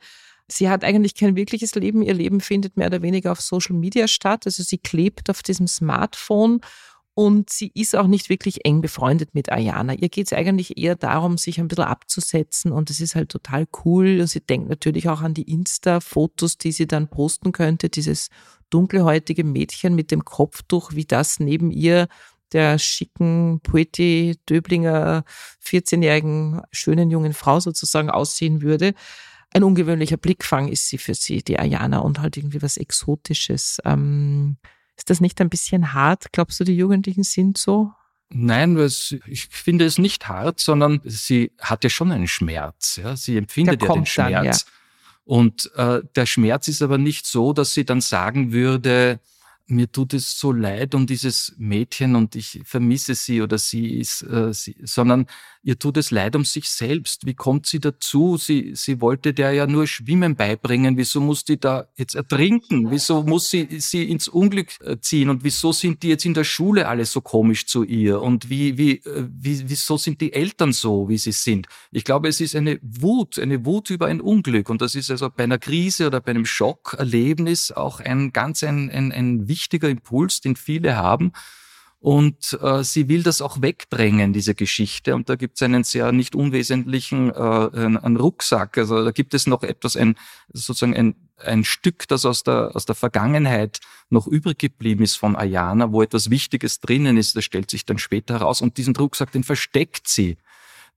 [0.46, 2.02] Sie hat eigentlich kein wirkliches Leben.
[2.02, 4.42] Ihr Leben findet mehr oder weniger auf Social Media statt.
[4.44, 6.60] Also sie klebt auf diesem Smartphone
[7.14, 9.94] und sie ist auch nicht wirklich eng befreundet mit Ayana.
[9.94, 13.68] Ihr geht es eigentlich eher darum, sich ein bisschen abzusetzen und es ist halt total
[13.84, 14.18] cool.
[14.20, 17.88] Und sie denkt natürlich auch an die Insta-Fotos, die sie dann posten könnte.
[17.88, 18.30] Dieses
[18.70, 22.08] dunkelhäutige Mädchen mit dem Kopftuch, wie das neben ihr
[22.52, 25.24] der schicken Poeti Döblinger
[25.64, 28.92] 14-jährigen schönen jungen Frau sozusagen aussehen würde.
[29.52, 33.78] Ein ungewöhnlicher Blickfang ist sie für sie, die Ayana, und halt irgendwie was Exotisches.
[33.84, 34.56] Ähm,
[34.96, 36.32] ist das nicht ein bisschen hart?
[36.32, 37.92] Glaubst du, die Jugendlichen sind so?
[38.30, 42.96] Nein, ich finde es nicht hart, sondern sie hat ja schon einen Schmerz.
[42.96, 43.16] Ja?
[43.16, 44.32] Sie empfindet ja den Schmerz.
[44.32, 44.56] Dann, ja.
[45.24, 49.20] Und äh, der Schmerz ist aber nicht so, dass sie dann sagen würde,
[49.66, 54.22] mir tut es so leid um dieses Mädchen und ich vermisse sie oder sie ist,
[54.22, 55.26] äh, sie, sondern
[55.62, 57.24] ihr tut es leid um sich selbst.
[57.24, 58.36] Wie kommt sie dazu?
[58.36, 60.98] Sie, sie wollte der ja nur Schwimmen beibringen.
[60.98, 62.90] Wieso muss die da jetzt ertrinken?
[62.90, 65.30] Wieso muss sie sie ins Unglück äh, ziehen?
[65.30, 68.20] Und wieso sind die jetzt in der Schule alle so komisch zu ihr?
[68.20, 71.68] Und wie, wie, äh, wie, wieso sind die Eltern so, wie sie sind?
[71.90, 74.68] Ich glaube, es ist eine Wut, eine Wut über ein Unglück.
[74.68, 78.90] Und das ist also bei einer Krise oder bei einem Schockerlebnis auch ein ganz ein,
[78.90, 81.32] ein, ein wichtiger Impuls, den viele haben.
[82.04, 85.14] Und äh, sie will das auch wegdrängen, diese Geschichte.
[85.14, 88.76] Und da gibt es einen sehr nicht unwesentlichen äh, einen Rucksack.
[88.76, 90.14] Also da gibt es noch etwas, ein
[90.52, 95.34] sozusagen ein, ein Stück, das aus der, aus der Vergangenheit noch übrig geblieben ist von
[95.34, 97.36] Ayana, wo etwas Wichtiges drinnen ist.
[97.36, 98.60] Das stellt sich dann später heraus.
[98.60, 100.36] Und diesen Rucksack, den versteckt sie.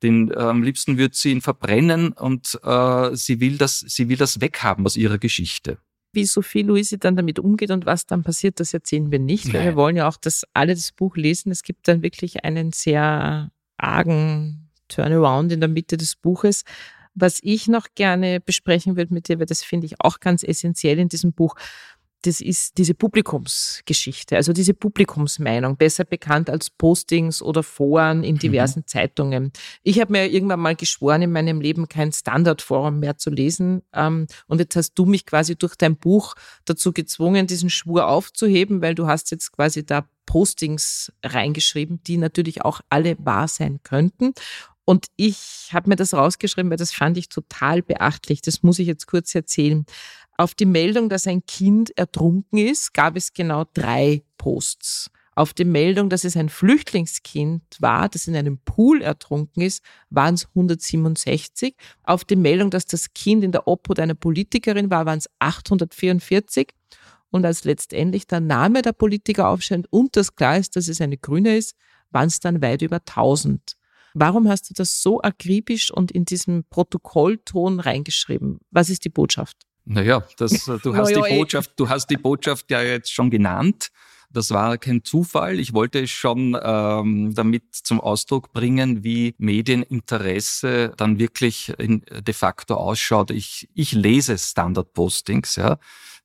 [0.03, 4.17] Den, äh, am liebsten wird sie ihn verbrennen und äh, sie will das, sie will
[4.17, 5.77] das weghaben aus ihrer Geschichte.
[6.17, 9.65] Wie Sophie Luise dann damit umgeht und was dann passiert, das erzählen wir nicht, weil
[9.65, 11.51] wir wollen ja auch, dass alle das Buch lesen.
[11.51, 16.63] Es gibt dann wirklich einen sehr argen Turnaround in der Mitte des Buches.
[17.13, 20.97] Was ich noch gerne besprechen würde mit dir, weil das finde ich auch ganz essentiell
[20.97, 21.53] in diesem Buch,
[22.27, 28.39] das ist diese Publikumsgeschichte, also diese Publikumsmeinung, besser bekannt als Postings oder Foren in mhm.
[28.39, 28.87] diversen mhm.
[28.87, 29.51] Zeitungen.
[29.83, 33.81] Ich habe mir irgendwann mal geschworen, in meinem Leben kein Standardforum mehr zu lesen.
[33.93, 36.35] Ähm, und jetzt hast du mich quasi durch dein Buch
[36.65, 42.65] dazu gezwungen, diesen Schwur aufzuheben, weil du hast jetzt quasi da Postings reingeschrieben, die natürlich
[42.65, 44.33] auch alle wahr sein könnten.
[44.83, 48.41] Und ich habe mir das rausgeschrieben, weil das fand ich total beachtlich.
[48.41, 49.85] Das muss ich jetzt kurz erzählen.
[50.39, 55.09] Auf die Meldung, dass ein Kind ertrunken ist, gab es genau drei Posts.
[55.33, 60.35] Auf die Meldung, dass es ein Flüchtlingskind war, das in einem Pool ertrunken ist, waren
[60.35, 61.75] es 167.
[62.03, 66.71] Auf die Meldung, dass das Kind in der Obhut einer Politikerin war, waren es 844.
[67.31, 71.17] Und als letztendlich der Name der Politiker aufscheint und das klar ist, dass es eine
[71.17, 71.75] Grüne ist,
[72.11, 73.75] waren es dann weit über 1000.
[74.13, 78.59] Warum hast du das so akribisch und in diesem Protokollton reingeschrieben?
[78.69, 79.66] Was ist die Botschaft?
[79.87, 81.37] Naja, das, äh, du, hast die eh.
[81.37, 83.89] Botschaft, du hast die Botschaft ja jetzt schon genannt.
[84.29, 85.57] Das war kein Zufall.
[85.57, 92.33] Ich wollte es schon ähm, damit zum Ausdruck bringen, wie Medieninteresse dann wirklich in, de
[92.33, 93.31] facto ausschaut.
[93.31, 95.77] Ich, ich lese Standard-Postings, ja.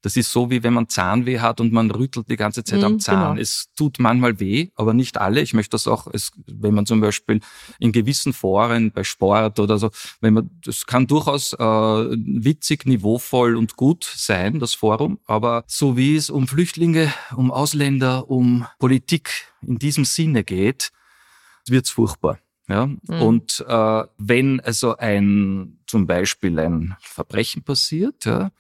[0.03, 2.85] Das ist so, wie wenn man Zahnweh hat und man rüttelt die ganze Zeit mhm,
[2.85, 3.35] am Zahn.
[3.35, 3.41] Genau.
[3.41, 5.41] Es tut manchmal weh, aber nicht alle.
[5.41, 7.41] Ich möchte das auch, es, wenn man zum Beispiel
[7.79, 13.57] in gewissen Foren bei Sport oder so, wenn man, das kann durchaus äh, witzig, niveauvoll
[13.57, 15.21] und gut sein, das Forum.
[15.27, 19.31] Aber so wie es um Flüchtlinge, um Ausländer, um Politik
[19.63, 20.91] in diesem Sinne geht,
[21.69, 22.39] wird's furchtbar.
[22.69, 22.87] Ja?
[22.87, 22.99] Mhm.
[23.23, 28.51] Und äh, wenn also ein zum Beispiel ein Verbrechen passiert, ja,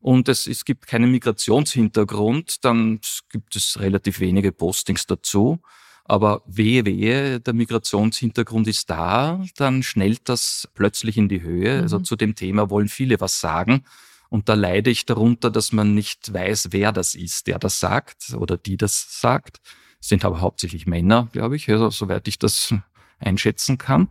[0.00, 5.60] und es, es gibt keinen Migrationshintergrund, dann gibt es relativ wenige Postings dazu.
[6.04, 11.70] Aber wehe, wehe, der Migrationshintergrund ist da, dann schnellt das plötzlich in die Höhe.
[11.70, 11.82] Also mhm.
[11.82, 13.84] Also zu dem Thema wollen viele was sagen.
[14.30, 18.32] Und da leide ich darunter, dass man nicht weiß, wer das ist, der das sagt
[18.34, 19.60] oder die das sagt.
[20.00, 22.74] Es sind aber hauptsächlich Männer, glaube ich, also, soweit ich das
[23.18, 24.08] einschätzen kann,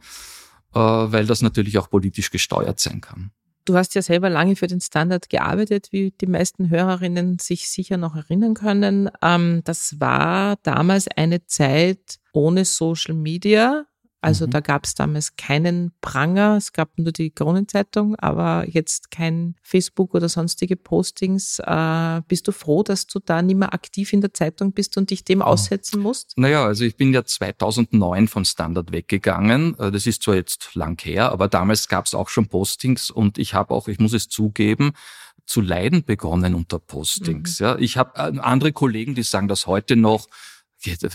[0.76, 3.32] äh, weil das natürlich auch politisch gesteuert sein kann.
[3.70, 7.98] Du hast ja selber lange für den Standard gearbeitet, wie die meisten Hörerinnen sich sicher
[7.98, 9.12] noch erinnern können.
[9.22, 13.86] Ähm, das war damals eine Zeit ohne Social Media.
[14.22, 14.52] Also mhm.
[14.52, 20.14] da gab es damals keinen Pranger, es gab nur die Kronenzeitung, aber jetzt kein Facebook
[20.14, 21.60] oder sonstige Postings.
[21.60, 25.10] Äh, bist du froh, dass du da nicht mehr aktiv in der Zeitung bist und
[25.10, 26.34] dich dem aussetzen musst?
[26.38, 29.78] Naja, also ich bin ja 2009 von Standard weggegangen.
[29.80, 33.38] Äh, das ist zwar jetzt lang her, aber damals gab es auch schon Postings und
[33.38, 34.92] ich habe auch, ich muss es zugeben,
[35.46, 37.60] zu leiden begonnen unter Postings.
[37.60, 37.66] Mhm.
[37.66, 40.28] Ja, ich habe äh, andere Kollegen, die sagen das heute noch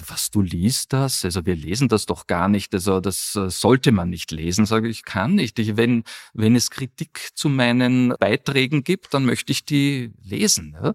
[0.08, 1.24] was du liest das?
[1.24, 2.74] Also wir lesen das doch gar nicht.
[2.74, 4.66] Also das äh, sollte man nicht lesen.
[4.66, 5.58] Sage ich, kann nicht.
[5.58, 10.76] Ich, wenn wenn es Kritik zu meinen Beiträgen gibt, dann möchte ich die lesen.
[10.80, 10.94] Ja?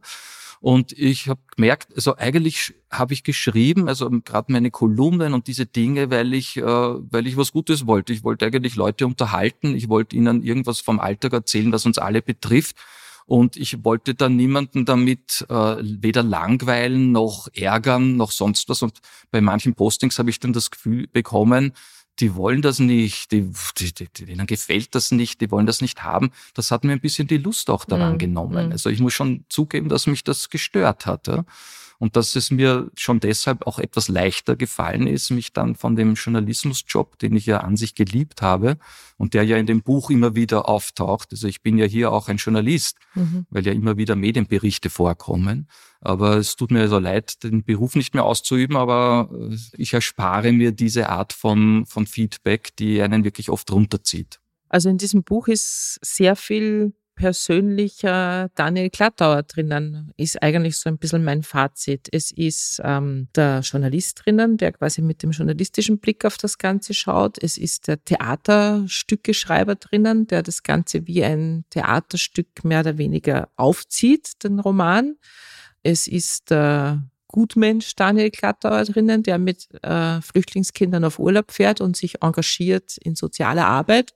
[0.62, 5.66] Und ich habe gemerkt, also eigentlich habe ich geschrieben, also gerade meine Kolumnen und diese
[5.66, 8.12] Dinge, weil ich, äh, weil ich was Gutes wollte.
[8.12, 9.74] Ich wollte eigentlich Leute unterhalten.
[9.74, 12.76] Ich wollte ihnen irgendwas vom Alltag erzählen, was uns alle betrifft.
[13.30, 18.82] Und ich wollte dann niemanden damit äh, weder langweilen noch ärgern noch sonst was.
[18.82, 21.74] Und bei manchen Postings habe ich dann das Gefühl bekommen,
[22.20, 26.04] die wollen das nicht, die, die, die, denen gefällt das nicht, die wollen das nicht
[26.04, 26.32] haben.
[26.56, 28.18] Das hat mir ein bisschen die Lust auch daran mhm.
[28.18, 28.66] genommen.
[28.66, 28.72] Mhm.
[28.72, 31.28] Also ich muss schon zugeben, dass mich das gestört hat.
[31.28, 31.46] Ja
[32.00, 36.14] und dass es mir schon deshalb auch etwas leichter gefallen ist, mich dann von dem
[36.14, 38.78] Journalismusjob, den ich ja an sich geliebt habe
[39.18, 41.30] und der ja in dem Buch immer wieder auftaucht.
[41.32, 43.46] Also ich bin ja hier auch ein Journalist, mhm.
[43.50, 45.68] weil ja immer wieder Medienberichte vorkommen.
[46.00, 49.30] Aber es tut mir also leid, den Beruf nicht mehr auszuüben, aber
[49.74, 54.40] ich erspare mir diese Art von, von Feedback, die einen wirklich oft runterzieht.
[54.70, 60.98] Also in diesem Buch ist sehr viel persönlicher Daniel Klattauer drinnen, ist eigentlich so ein
[60.98, 62.08] bisschen mein Fazit.
[62.14, 66.94] Es ist ähm, der Journalist drinnen, der quasi mit dem journalistischen Blick auf das Ganze
[66.94, 67.38] schaut.
[67.44, 74.42] Es ist der Theaterstückeschreiber drinnen, der das Ganze wie ein Theaterstück mehr oder weniger aufzieht,
[74.46, 75.18] den Roman.
[75.84, 81.98] Es ist der Gutmensch Daniel Klattauer drinnen, der mit äh, Flüchtlingskindern auf Urlaub fährt und
[81.98, 84.14] sich engagiert in sozialer Arbeit.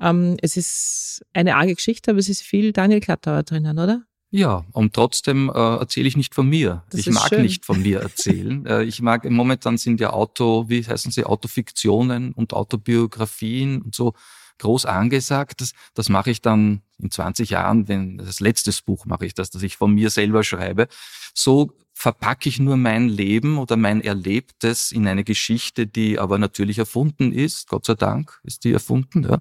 [0.00, 4.02] Ähm, es ist eine arge Geschichte, aber es ist viel Daniel Klattauer drinnen, oder?
[4.32, 6.84] Ja, und trotzdem äh, erzähle ich nicht von mir.
[6.90, 7.42] Das ich mag schön.
[7.42, 8.64] nicht von mir erzählen.
[8.66, 14.14] äh, ich mag, momentan sind ja Auto, wie heißen sie, Autofiktionen und Autobiografien und so
[14.58, 15.60] groß angesagt.
[15.60, 19.50] Das, das mache ich dann in 20 Jahren, wenn das letzte Buch mache ich das,
[19.50, 20.86] dass ich von mir selber schreibe.
[21.34, 26.78] So verpacke ich nur mein Leben oder mein Erlebtes in eine Geschichte, die aber natürlich
[26.78, 27.68] erfunden ist.
[27.68, 29.24] Gott sei Dank ist die erfunden.
[29.24, 29.40] Ja.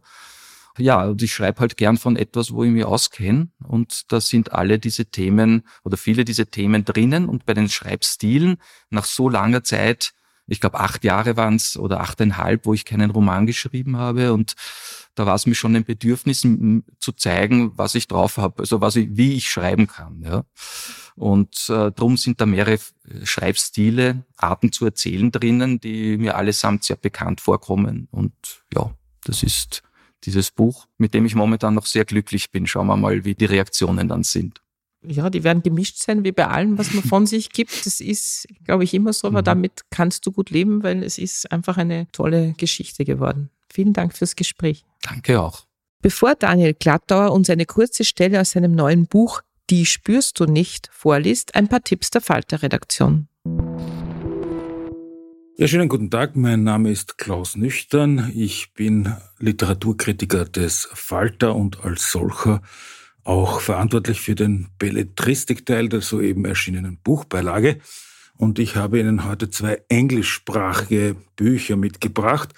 [0.80, 3.50] Ja, und ich schreibe halt gern von etwas, wo ich mich auskenne.
[3.64, 7.28] Und da sind alle diese Themen oder viele diese Themen drinnen.
[7.28, 8.58] Und bei den Schreibstilen,
[8.90, 10.14] nach so langer Zeit,
[10.48, 14.34] ich glaube acht Jahre waren es oder achteinhalb, wo ich keinen Roman geschrieben habe.
[14.34, 14.56] Und
[15.16, 16.42] da war es mir schon ein Bedürfnis
[17.00, 20.22] zu zeigen, was ich drauf habe, also was ich, wie ich schreiben kann.
[20.24, 20.46] Ja.
[21.16, 22.80] Und äh, drum sind da mehrere
[23.24, 28.08] Schreibstile, Arten zu erzählen drinnen, die mir allesamt sehr bekannt vorkommen.
[28.12, 28.34] Und
[28.74, 28.94] ja,
[29.26, 29.84] das ist
[30.26, 32.68] dieses Buch, mit dem ich momentan noch sehr glücklich bin.
[32.68, 34.62] Schauen wir mal, wie die Reaktionen dann sind.
[35.02, 37.86] Ja, die werden gemischt sein, wie bei allem, was man von sich gibt.
[37.86, 39.46] Das ist, glaube ich, immer so, aber mhm.
[39.46, 43.50] damit kannst du gut leben, weil es ist einfach eine tolle Geschichte geworden.
[43.72, 44.84] Vielen Dank fürs Gespräch.
[45.02, 45.66] Danke auch.
[46.02, 50.90] Bevor Daniel Glattauer uns eine kurze Stelle aus seinem neuen Buch Die spürst du nicht
[50.92, 53.29] vorliest, ein paar Tipps der Falter-Redaktion.
[55.60, 56.38] Ja, schönen guten Tag.
[56.38, 58.32] Mein Name ist Klaus Nüchtern.
[58.34, 62.62] Ich bin Literaturkritiker des Falter und als solcher
[63.26, 67.80] auch verantwortlich für den Belletristikteil der soeben erschienenen Buchbeilage.
[68.38, 72.54] Und ich habe Ihnen heute zwei englischsprachige Bücher mitgebracht.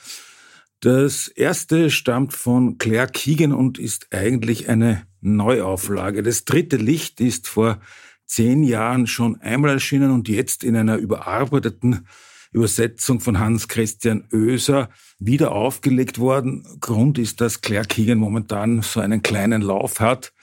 [0.79, 6.21] Das erste stammt von Claire Keegan und ist eigentlich eine Neuauflage.
[6.21, 7.81] Das dritte Licht ist vor
[8.27, 12.05] zehn Jahren schon einmal erschienen und jetzt in einer überarbeiteten
[12.51, 16.65] Übersetzung von Hans Christian Oeser wieder aufgelegt worden.
[16.79, 20.33] Grund ist, dass Claire Keegan momentan so einen kleinen Lauf hat.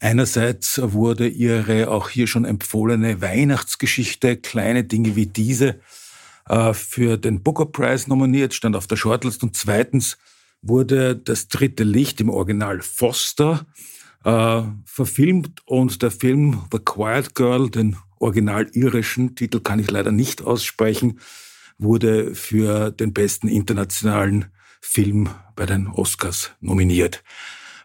[0.00, 5.80] Einerseits wurde ihre auch hier schon empfohlene Weihnachtsgeschichte, kleine Dinge wie diese,
[6.48, 9.42] äh, für den Booker Prize nominiert, stand auf der Shortlist.
[9.42, 10.18] Und zweitens
[10.62, 13.66] wurde das dritte Licht im Original Foster
[14.24, 20.12] äh, verfilmt und der Film The Quiet Girl, den original irischen Titel kann ich leider
[20.12, 21.20] nicht aussprechen,
[21.78, 24.46] wurde für den besten internationalen
[24.80, 27.22] Film bei den Oscars nominiert.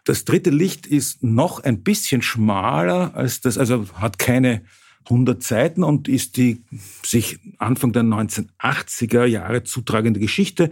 [0.04, 4.62] Das dritte Licht ist noch ein bisschen schmaler als das, also hat keine
[5.06, 6.62] 100 Seiten und ist die
[7.04, 10.70] sich Anfang der 1980er Jahre zutragende Geschichte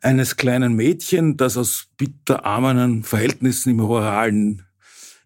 [0.00, 4.62] eines kleinen Mädchen, das aus bitterarmen Verhältnissen im ruralen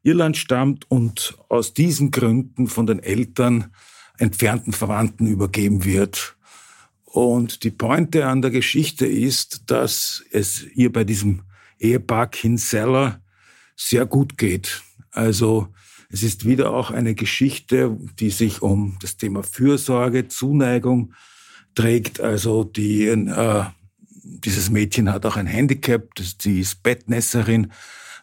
[0.02, 3.72] Irland stammt und aus diesen Gründen von den Eltern
[4.18, 6.36] entfernten Verwandten übergeben wird.
[7.04, 11.42] Und die Pointe an der Geschichte ist, dass es ihr bei diesem
[11.78, 13.20] Ehepaar Kinsella
[13.76, 14.82] sehr gut geht.
[15.10, 15.68] Also
[16.10, 21.14] es ist wieder auch eine Geschichte, die sich um das Thema Fürsorge, Zuneigung
[21.74, 22.20] trägt.
[22.20, 23.64] Also die, äh,
[24.22, 27.72] dieses Mädchen hat auch ein Handicap, sie ist Bettnässerin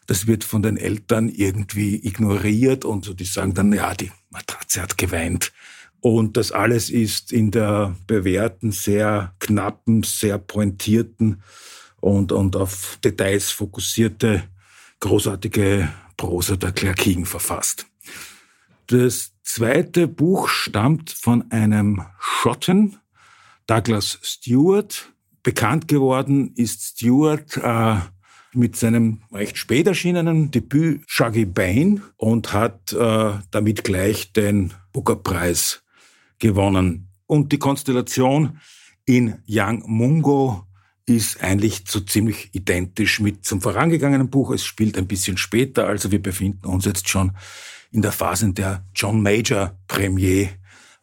[0.08, 4.82] das wird von den Eltern irgendwie ignoriert und so, die sagen dann, ja, die Matratze
[4.82, 5.52] hat geweint.
[6.00, 11.42] Und das alles ist in der bewährten, sehr knappen, sehr pointierten
[12.00, 14.44] und, und auf Details fokussierte,
[15.00, 17.88] großartige Prosa der Claire Keegan verfasst.
[18.88, 22.98] Das zweite Buch stammt von einem Schotten,
[23.66, 25.12] Douglas Stewart.
[25.42, 27.98] Bekannt geworden ist Stewart äh,
[28.56, 35.84] mit seinem recht spät erschienenen Debüt Shaggy Bane und hat äh, damit gleich den Booker-Preis
[36.40, 37.10] gewonnen.
[37.28, 38.60] Und die Konstellation
[39.06, 40.66] in Young Mungo
[41.06, 44.52] ist eigentlich so ziemlich identisch mit zum vorangegangenen Buch.
[44.52, 47.32] Es spielt ein bisschen später, also wir befinden uns jetzt schon
[47.92, 50.50] in der Phase, in der John Major Premier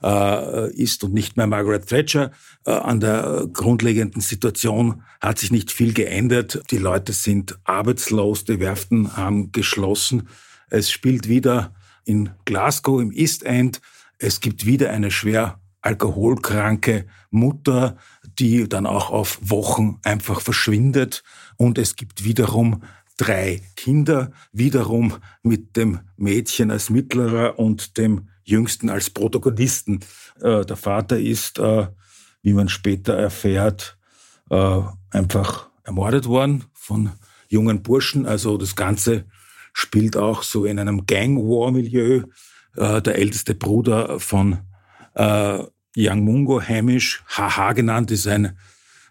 [0.02, 2.32] äh, ist und nicht mehr Margaret Thatcher.
[2.64, 6.62] Äh, an der grundlegenden Situation hat sich nicht viel geändert.
[6.70, 10.28] Die Leute sind arbeitslos, die Werften haben geschlossen.
[10.70, 13.80] Es spielt wieder in Glasgow im East End.
[14.18, 17.96] Es gibt wieder eine schwer alkoholkranke Mutter,
[18.38, 21.22] die dann auch auf Wochen einfach verschwindet.
[21.56, 22.82] Und es gibt wiederum
[23.16, 30.00] drei Kinder, wiederum mit dem Mädchen als Mittlerer und dem Jüngsten als Protagonisten.
[30.40, 31.86] Äh, der Vater ist, äh,
[32.42, 33.98] wie man später erfährt,
[34.50, 37.10] äh, einfach ermordet worden von
[37.48, 38.26] jungen Burschen.
[38.26, 39.24] Also das Ganze
[39.72, 42.24] spielt auch so in einem Gang-War-Milieu.
[42.76, 44.58] Äh, der älteste Bruder von
[45.14, 45.58] äh,
[45.96, 48.56] Young Mungo, Hamish, Haha genannt, ist ein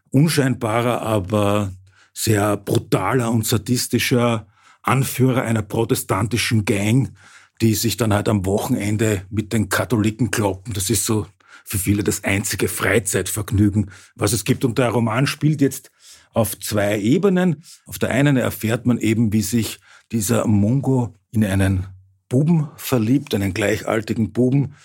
[0.09, 1.71] unscheinbarer, aber
[2.13, 4.47] sehr brutaler und sadistischer
[4.81, 7.13] Anführer einer protestantischen Gang,
[7.61, 10.73] die sich dann halt am Wochenende mit den Katholiken kloppen.
[10.73, 11.27] Das ist so
[11.63, 14.65] für viele das einzige Freizeitvergnügen, was es gibt.
[14.65, 15.91] Und der Roman spielt jetzt
[16.33, 17.63] auf zwei Ebenen.
[17.85, 19.79] Auf der einen erfährt man eben, wie sich
[20.11, 21.85] dieser Mungo in einen
[22.29, 24.75] Buben verliebt, einen gleichaltigen Buben,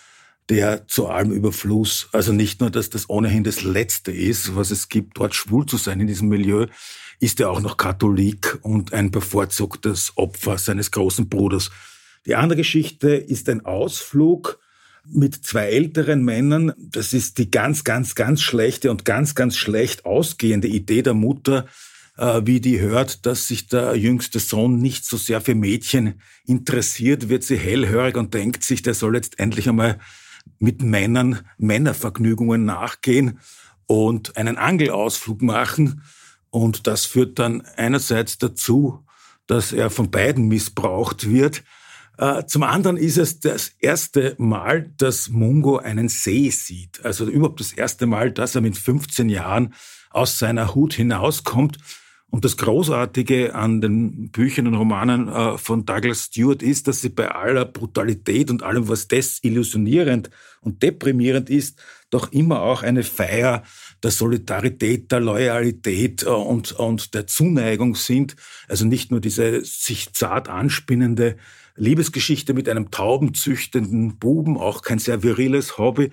[0.49, 4.89] der zu allem Überfluss, also nicht nur, dass das ohnehin das Letzte ist, was es
[4.89, 6.67] gibt, dort schwul zu sein in diesem Milieu,
[7.19, 11.71] ist er auch noch Katholik und ein bevorzugtes Opfer seines großen Bruders.
[12.27, 14.59] Die andere Geschichte ist ein Ausflug
[15.09, 16.73] mit zwei älteren Männern.
[16.77, 21.67] Das ist die ganz, ganz, ganz schlechte und ganz, ganz schlecht ausgehende Idee der Mutter,
[22.17, 27.29] äh, wie die hört, dass sich der jüngste Sohn nicht so sehr für Mädchen interessiert,
[27.29, 29.99] wird sie hellhörig und denkt sich, der soll jetzt endlich einmal
[30.59, 33.39] mit Männern Männervergnügungen nachgehen
[33.87, 36.03] und einen Angelausflug machen.
[36.51, 39.05] Und das führt dann einerseits dazu,
[39.47, 41.63] dass er von beiden missbraucht wird.
[42.19, 47.05] Äh, zum anderen ist es das erste Mal, dass Mungo einen See sieht.
[47.05, 49.75] Also überhaupt das erste Mal, dass er mit 15 Jahren
[50.11, 51.79] aus seiner Hut hinauskommt.
[52.29, 57.09] Und das Großartige an den Büchern und Romanen äh, von Douglas Stewart ist, dass sie
[57.09, 63.63] bei aller Brutalität und allem, was desillusionierend und deprimierend ist, doch immer auch eine Feier
[64.03, 68.35] der Solidarität, der Loyalität äh, und, und der Zuneigung sind.
[68.69, 71.37] Also nicht nur diese sich zart anspinnende
[71.77, 76.11] Liebesgeschichte mit einem taubenzüchtenden Buben, auch kein sehr viriles Hobby,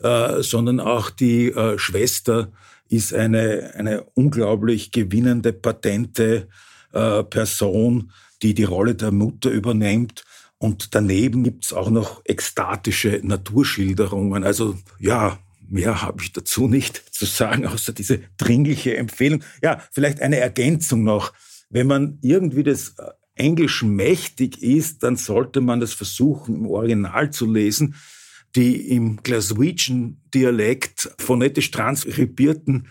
[0.00, 2.52] äh, sondern auch die äh, Schwester
[2.88, 6.48] ist eine, eine unglaublich gewinnende, patente
[6.92, 8.12] äh, Person,
[8.42, 10.24] die die Rolle der Mutter übernimmt.
[10.58, 14.44] Und daneben gibt's auch noch ekstatische Naturschilderungen.
[14.44, 15.38] Also ja,
[15.68, 19.42] mehr habe ich dazu nicht zu sagen, außer diese dringliche Empfehlung.
[19.62, 21.32] Ja, vielleicht eine Ergänzung noch.
[21.70, 27.30] Wenn man irgendwie das äh, Englisch mächtig ist, dann sollte man das versuchen, im Original
[27.30, 27.96] zu lesen.
[28.54, 32.86] Die im Glaswegian-Dialekt phonetisch transkribierten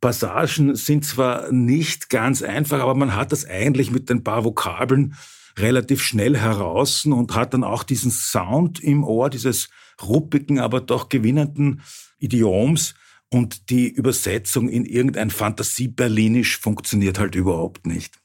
[0.00, 5.14] Passagen sind zwar nicht ganz einfach, aber man hat das eigentlich mit den paar Vokabeln
[5.56, 9.70] relativ schnell heraus und hat dann auch diesen Sound im Ohr, dieses
[10.00, 11.82] ruppigen, aber doch gewinnenden
[12.18, 12.94] Idioms.
[13.30, 18.20] Und die Übersetzung in irgendein Fantasie-Berlinisch funktioniert halt überhaupt nicht.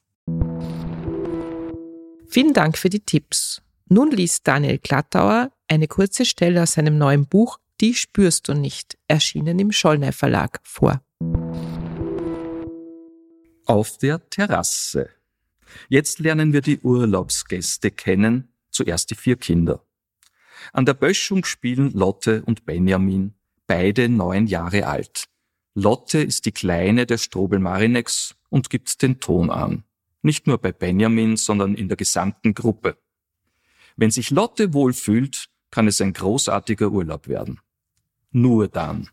[2.33, 3.61] Vielen Dank für die Tipps.
[3.89, 8.97] Nun liest Daniel Glattauer eine kurze Stelle aus seinem neuen Buch Die spürst du nicht,
[9.07, 11.03] erschienen im Schollner Verlag, vor.
[13.67, 15.11] Auf der Terrasse.
[15.89, 19.85] Jetzt lernen wir die Urlaubsgäste kennen, zuerst die vier Kinder.
[20.71, 23.35] An der Böschung spielen Lotte und Benjamin,
[23.67, 25.25] beide neun Jahre alt.
[25.75, 29.83] Lotte ist die Kleine der Strobel Marinex und gibt den Ton an.
[30.23, 32.97] Nicht nur bei Benjamin, sondern in der gesamten Gruppe.
[33.97, 37.59] Wenn sich Lotte wohlfühlt, kann es ein großartiger Urlaub werden.
[38.31, 39.09] Nur dann.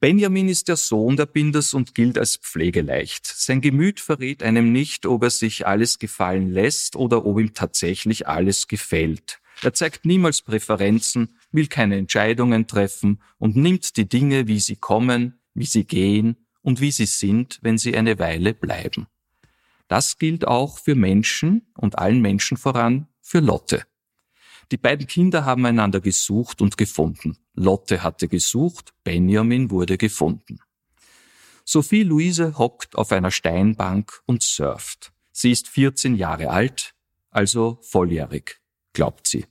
[0.00, 3.24] Benjamin ist der Sohn der Binders und gilt als pflegeleicht.
[3.24, 8.26] Sein Gemüt verrät einem nicht, ob er sich alles gefallen lässt oder ob ihm tatsächlich
[8.26, 9.40] alles gefällt.
[9.62, 15.40] Er zeigt niemals Präferenzen, will keine Entscheidungen treffen und nimmt die Dinge, wie sie kommen,
[15.54, 19.06] wie sie gehen und wie sie sind, wenn sie eine Weile bleiben.
[19.88, 23.84] Das gilt auch für Menschen und allen Menschen voran für Lotte.
[24.72, 27.36] Die beiden Kinder haben einander gesucht und gefunden.
[27.54, 30.58] Lotte hatte gesucht, Benjamin wurde gefunden.
[31.64, 35.12] Sophie Luise hockt auf einer Steinbank und surft.
[35.32, 36.94] Sie ist 14 Jahre alt,
[37.30, 38.60] also volljährig,
[38.92, 39.46] glaubt sie.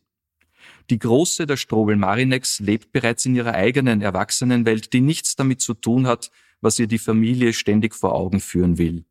[0.90, 5.74] Die Große der Strobel Marinex lebt bereits in ihrer eigenen Erwachsenenwelt, die nichts damit zu
[5.74, 6.30] tun hat,
[6.62, 9.06] was ihr die Familie ständig vor Augen führen will.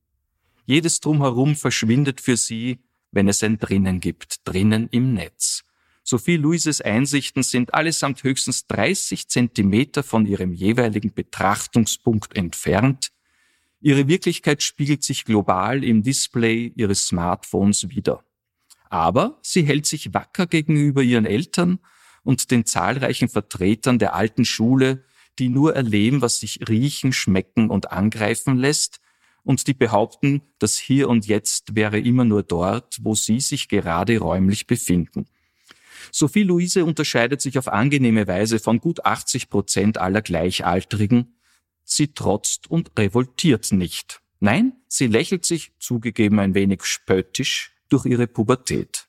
[0.64, 2.78] Jedes Drumherum verschwindet für sie,
[3.10, 5.64] wenn es ein Drinnen gibt, drinnen im Netz.
[6.04, 13.12] Sophie Luises Einsichten sind allesamt höchstens 30 Zentimeter von ihrem jeweiligen Betrachtungspunkt entfernt.
[13.80, 18.24] Ihre Wirklichkeit spiegelt sich global im Display ihres Smartphones wider.
[18.90, 21.78] Aber sie hält sich wacker gegenüber ihren Eltern
[22.24, 25.04] und den zahlreichen Vertretern der alten Schule,
[25.38, 29.00] die nur erleben, was sich riechen, schmecken und angreifen lässt,
[29.44, 34.18] und die behaupten, das Hier und Jetzt wäre immer nur dort, wo sie sich gerade
[34.18, 35.26] räumlich befinden.
[36.10, 41.34] Sophie Luise unterscheidet sich auf angenehme Weise von gut 80 Prozent aller Gleichaltrigen.
[41.84, 44.20] Sie trotzt und revoltiert nicht.
[44.40, 49.06] Nein, sie lächelt sich, zugegeben ein wenig spöttisch, durch ihre Pubertät.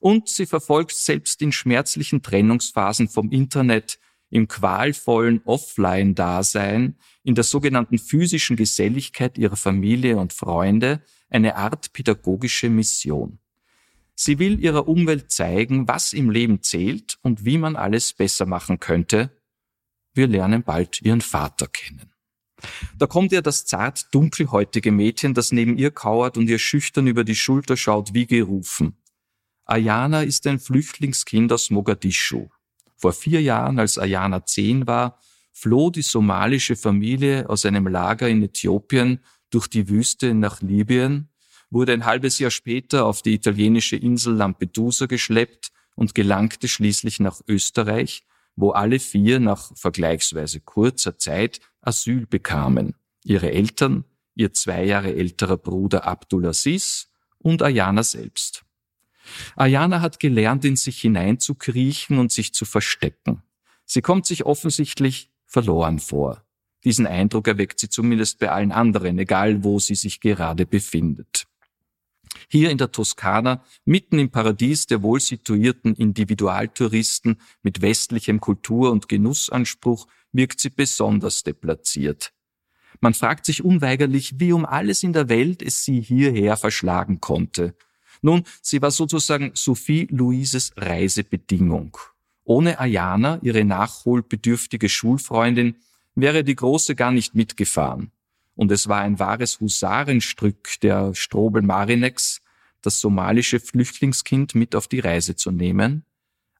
[0.00, 3.98] Und sie verfolgt selbst in schmerzlichen Trennungsphasen vom Internet,
[4.32, 12.70] im qualvollen Offline-Dasein, in der sogenannten physischen Geselligkeit ihrer Familie und Freunde eine Art pädagogische
[12.70, 13.38] Mission.
[14.14, 18.80] Sie will ihrer Umwelt zeigen, was im Leben zählt und wie man alles besser machen
[18.80, 19.36] könnte.
[20.14, 22.10] Wir lernen bald ihren Vater kennen.
[22.96, 27.24] Da kommt ihr das zart dunkelhäutige Mädchen, das neben ihr kauert und ihr schüchtern über
[27.24, 28.96] die Schulter schaut, wie gerufen.
[29.66, 32.48] Ayana ist ein Flüchtlingskind aus Mogadischu.
[33.02, 35.18] Vor vier Jahren, als Ayana zehn war,
[35.52, 39.18] floh die somalische Familie aus einem Lager in Äthiopien
[39.50, 41.28] durch die Wüste nach Libyen,
[41.68, 47.40] wurde ein halbes Jahr später auf die italienische Insel Lampedusa geschleppt und gelangte schließlich nach
[47.48, 48.22] Österreich,
[48.54, 52.94] wo alle vier nach vergleichsweise kurzer Zeit Asyl bekamen.
[53.24, 54.04] Ihre Eltern,
[54.36, 58.64] ihr zwei Jahre älterer Bruder Abdulaziz und Ayana selbst.
[59.56, 63.42] Ayana hat gelernt, in sich hineinzukriechen und sich zu verstecken.
[63.84, 66.44] Sie kommt sich offensichtlich verloren vor.
[66.84, 71.46] Diesen Eindruck erweckt sie zumindest bei allen anderen, egal wo sie sich gerade befindet.
[72.48, 79.08] Hier in der Toskana, mitten im Paradies der wohl situierten Individualtouristen mit westlichem Kultur- und
[79.08, 82.32] Genussanspruch, wirkt sie besonders deplatziert.
[83.00, 87.74] Man fragt sich unweigerlich, wie um alles in der Welt es sie hierher verschlagen konnte.
[88.22, 91.96] Nun, sie war sozusagen Sophie Louises Reisebedingung.
[92.44, 95.76] Ohne Ayana, ihre nachholbedürftige Schulfreundin,
[96.14, 98.12] wäre die Große gar nicht mitgefahren.
[98.54, 102.40] Und es war ein wahres Husarenstück der Strobel Marinex,
[102.80, 106.04] das somalische Flüchtlingskind mit auf die Reise zu nehmen,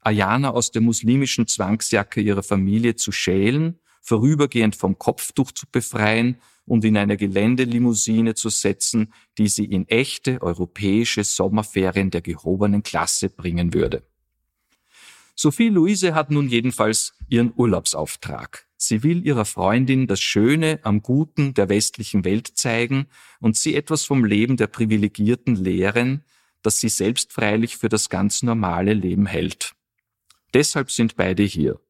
[0.00, 6.84] Ayana aus der muslimischen Zwangsjacke ihrer Familie zu schälen, vorübergehend vom Kopftuch zu befreien und
[6.84, 13.74] in eine Geländelimousine zu setzen, die sie in echte europäische Sommerferien der gehobenen Klasse bringen
[13.74, 14.02] würde.
[15.34, 18.66] Sophie Luise hat nun jedenfalls ihren Urlaubsauftrag.
[18.76, 23.06] Sie will ihrer Freundin das Schöne am Guten der westlichen Welt zeigen
[23.40, 26.24] und sie etwas vom Leben der Privilegierten lehren,
[26.62, 29.74] das sie selbst freilich für das ganz normale Leben hält.
[30.54, 31.80] Deshalb sind beide hier.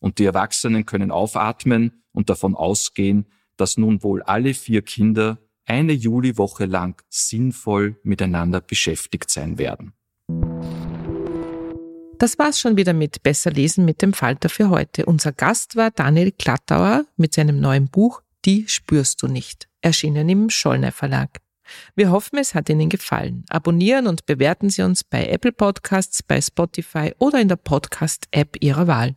[0.00, 5.92] Und die Erwachsenen können aufatmen und davon ausgehen, dass nun wohl alle vier Kinder eine
[5.92, 9.92] Juliwoche lang sinnvoll miteinander beschäftigt sein werden.
[12.18, 15.06] Das war's schon wieder mit Besser lesen mit dem Falter für heute.
[15.06, 20.50] Unser Gast war Daniel Klattauer mit seinem neuen Buch Die spürst du nicht, erschienen im
[20.50, 21.40] Schollner Verlag.
[21.94, 23.44] Wir hoffen, es hat Ihnen gefallen.
[23.48, 28.86] Abonnieren und bewerten Sie uns bei Apple Podcasts, bei Spotify oder in der Podcast-App Ihrer
[28.86, 29.14] Wahl.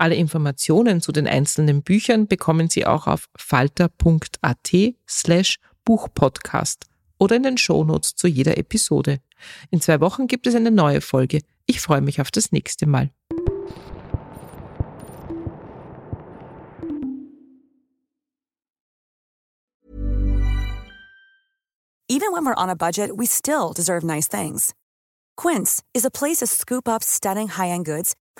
[0.00, 4.72] Alle Informationen zu den einzelnen Büchern bekommen Sie auch auf falter.at
[5.06, 6.86] slash Buchpodcast
[7.18, 9.18] oder in den Shownotes zu jeder Episode.
[9.70, 11.42] In zwei Wochen gibt es eine neue Folge.
[11.66, 13.10] Ich freue mich auf das nächste Mal.
[22.08, 24.72] Even when we're on a budget, we still deserve nice things.
[25.36, 28.14] Quince is a place to scoop up stunning high-end goods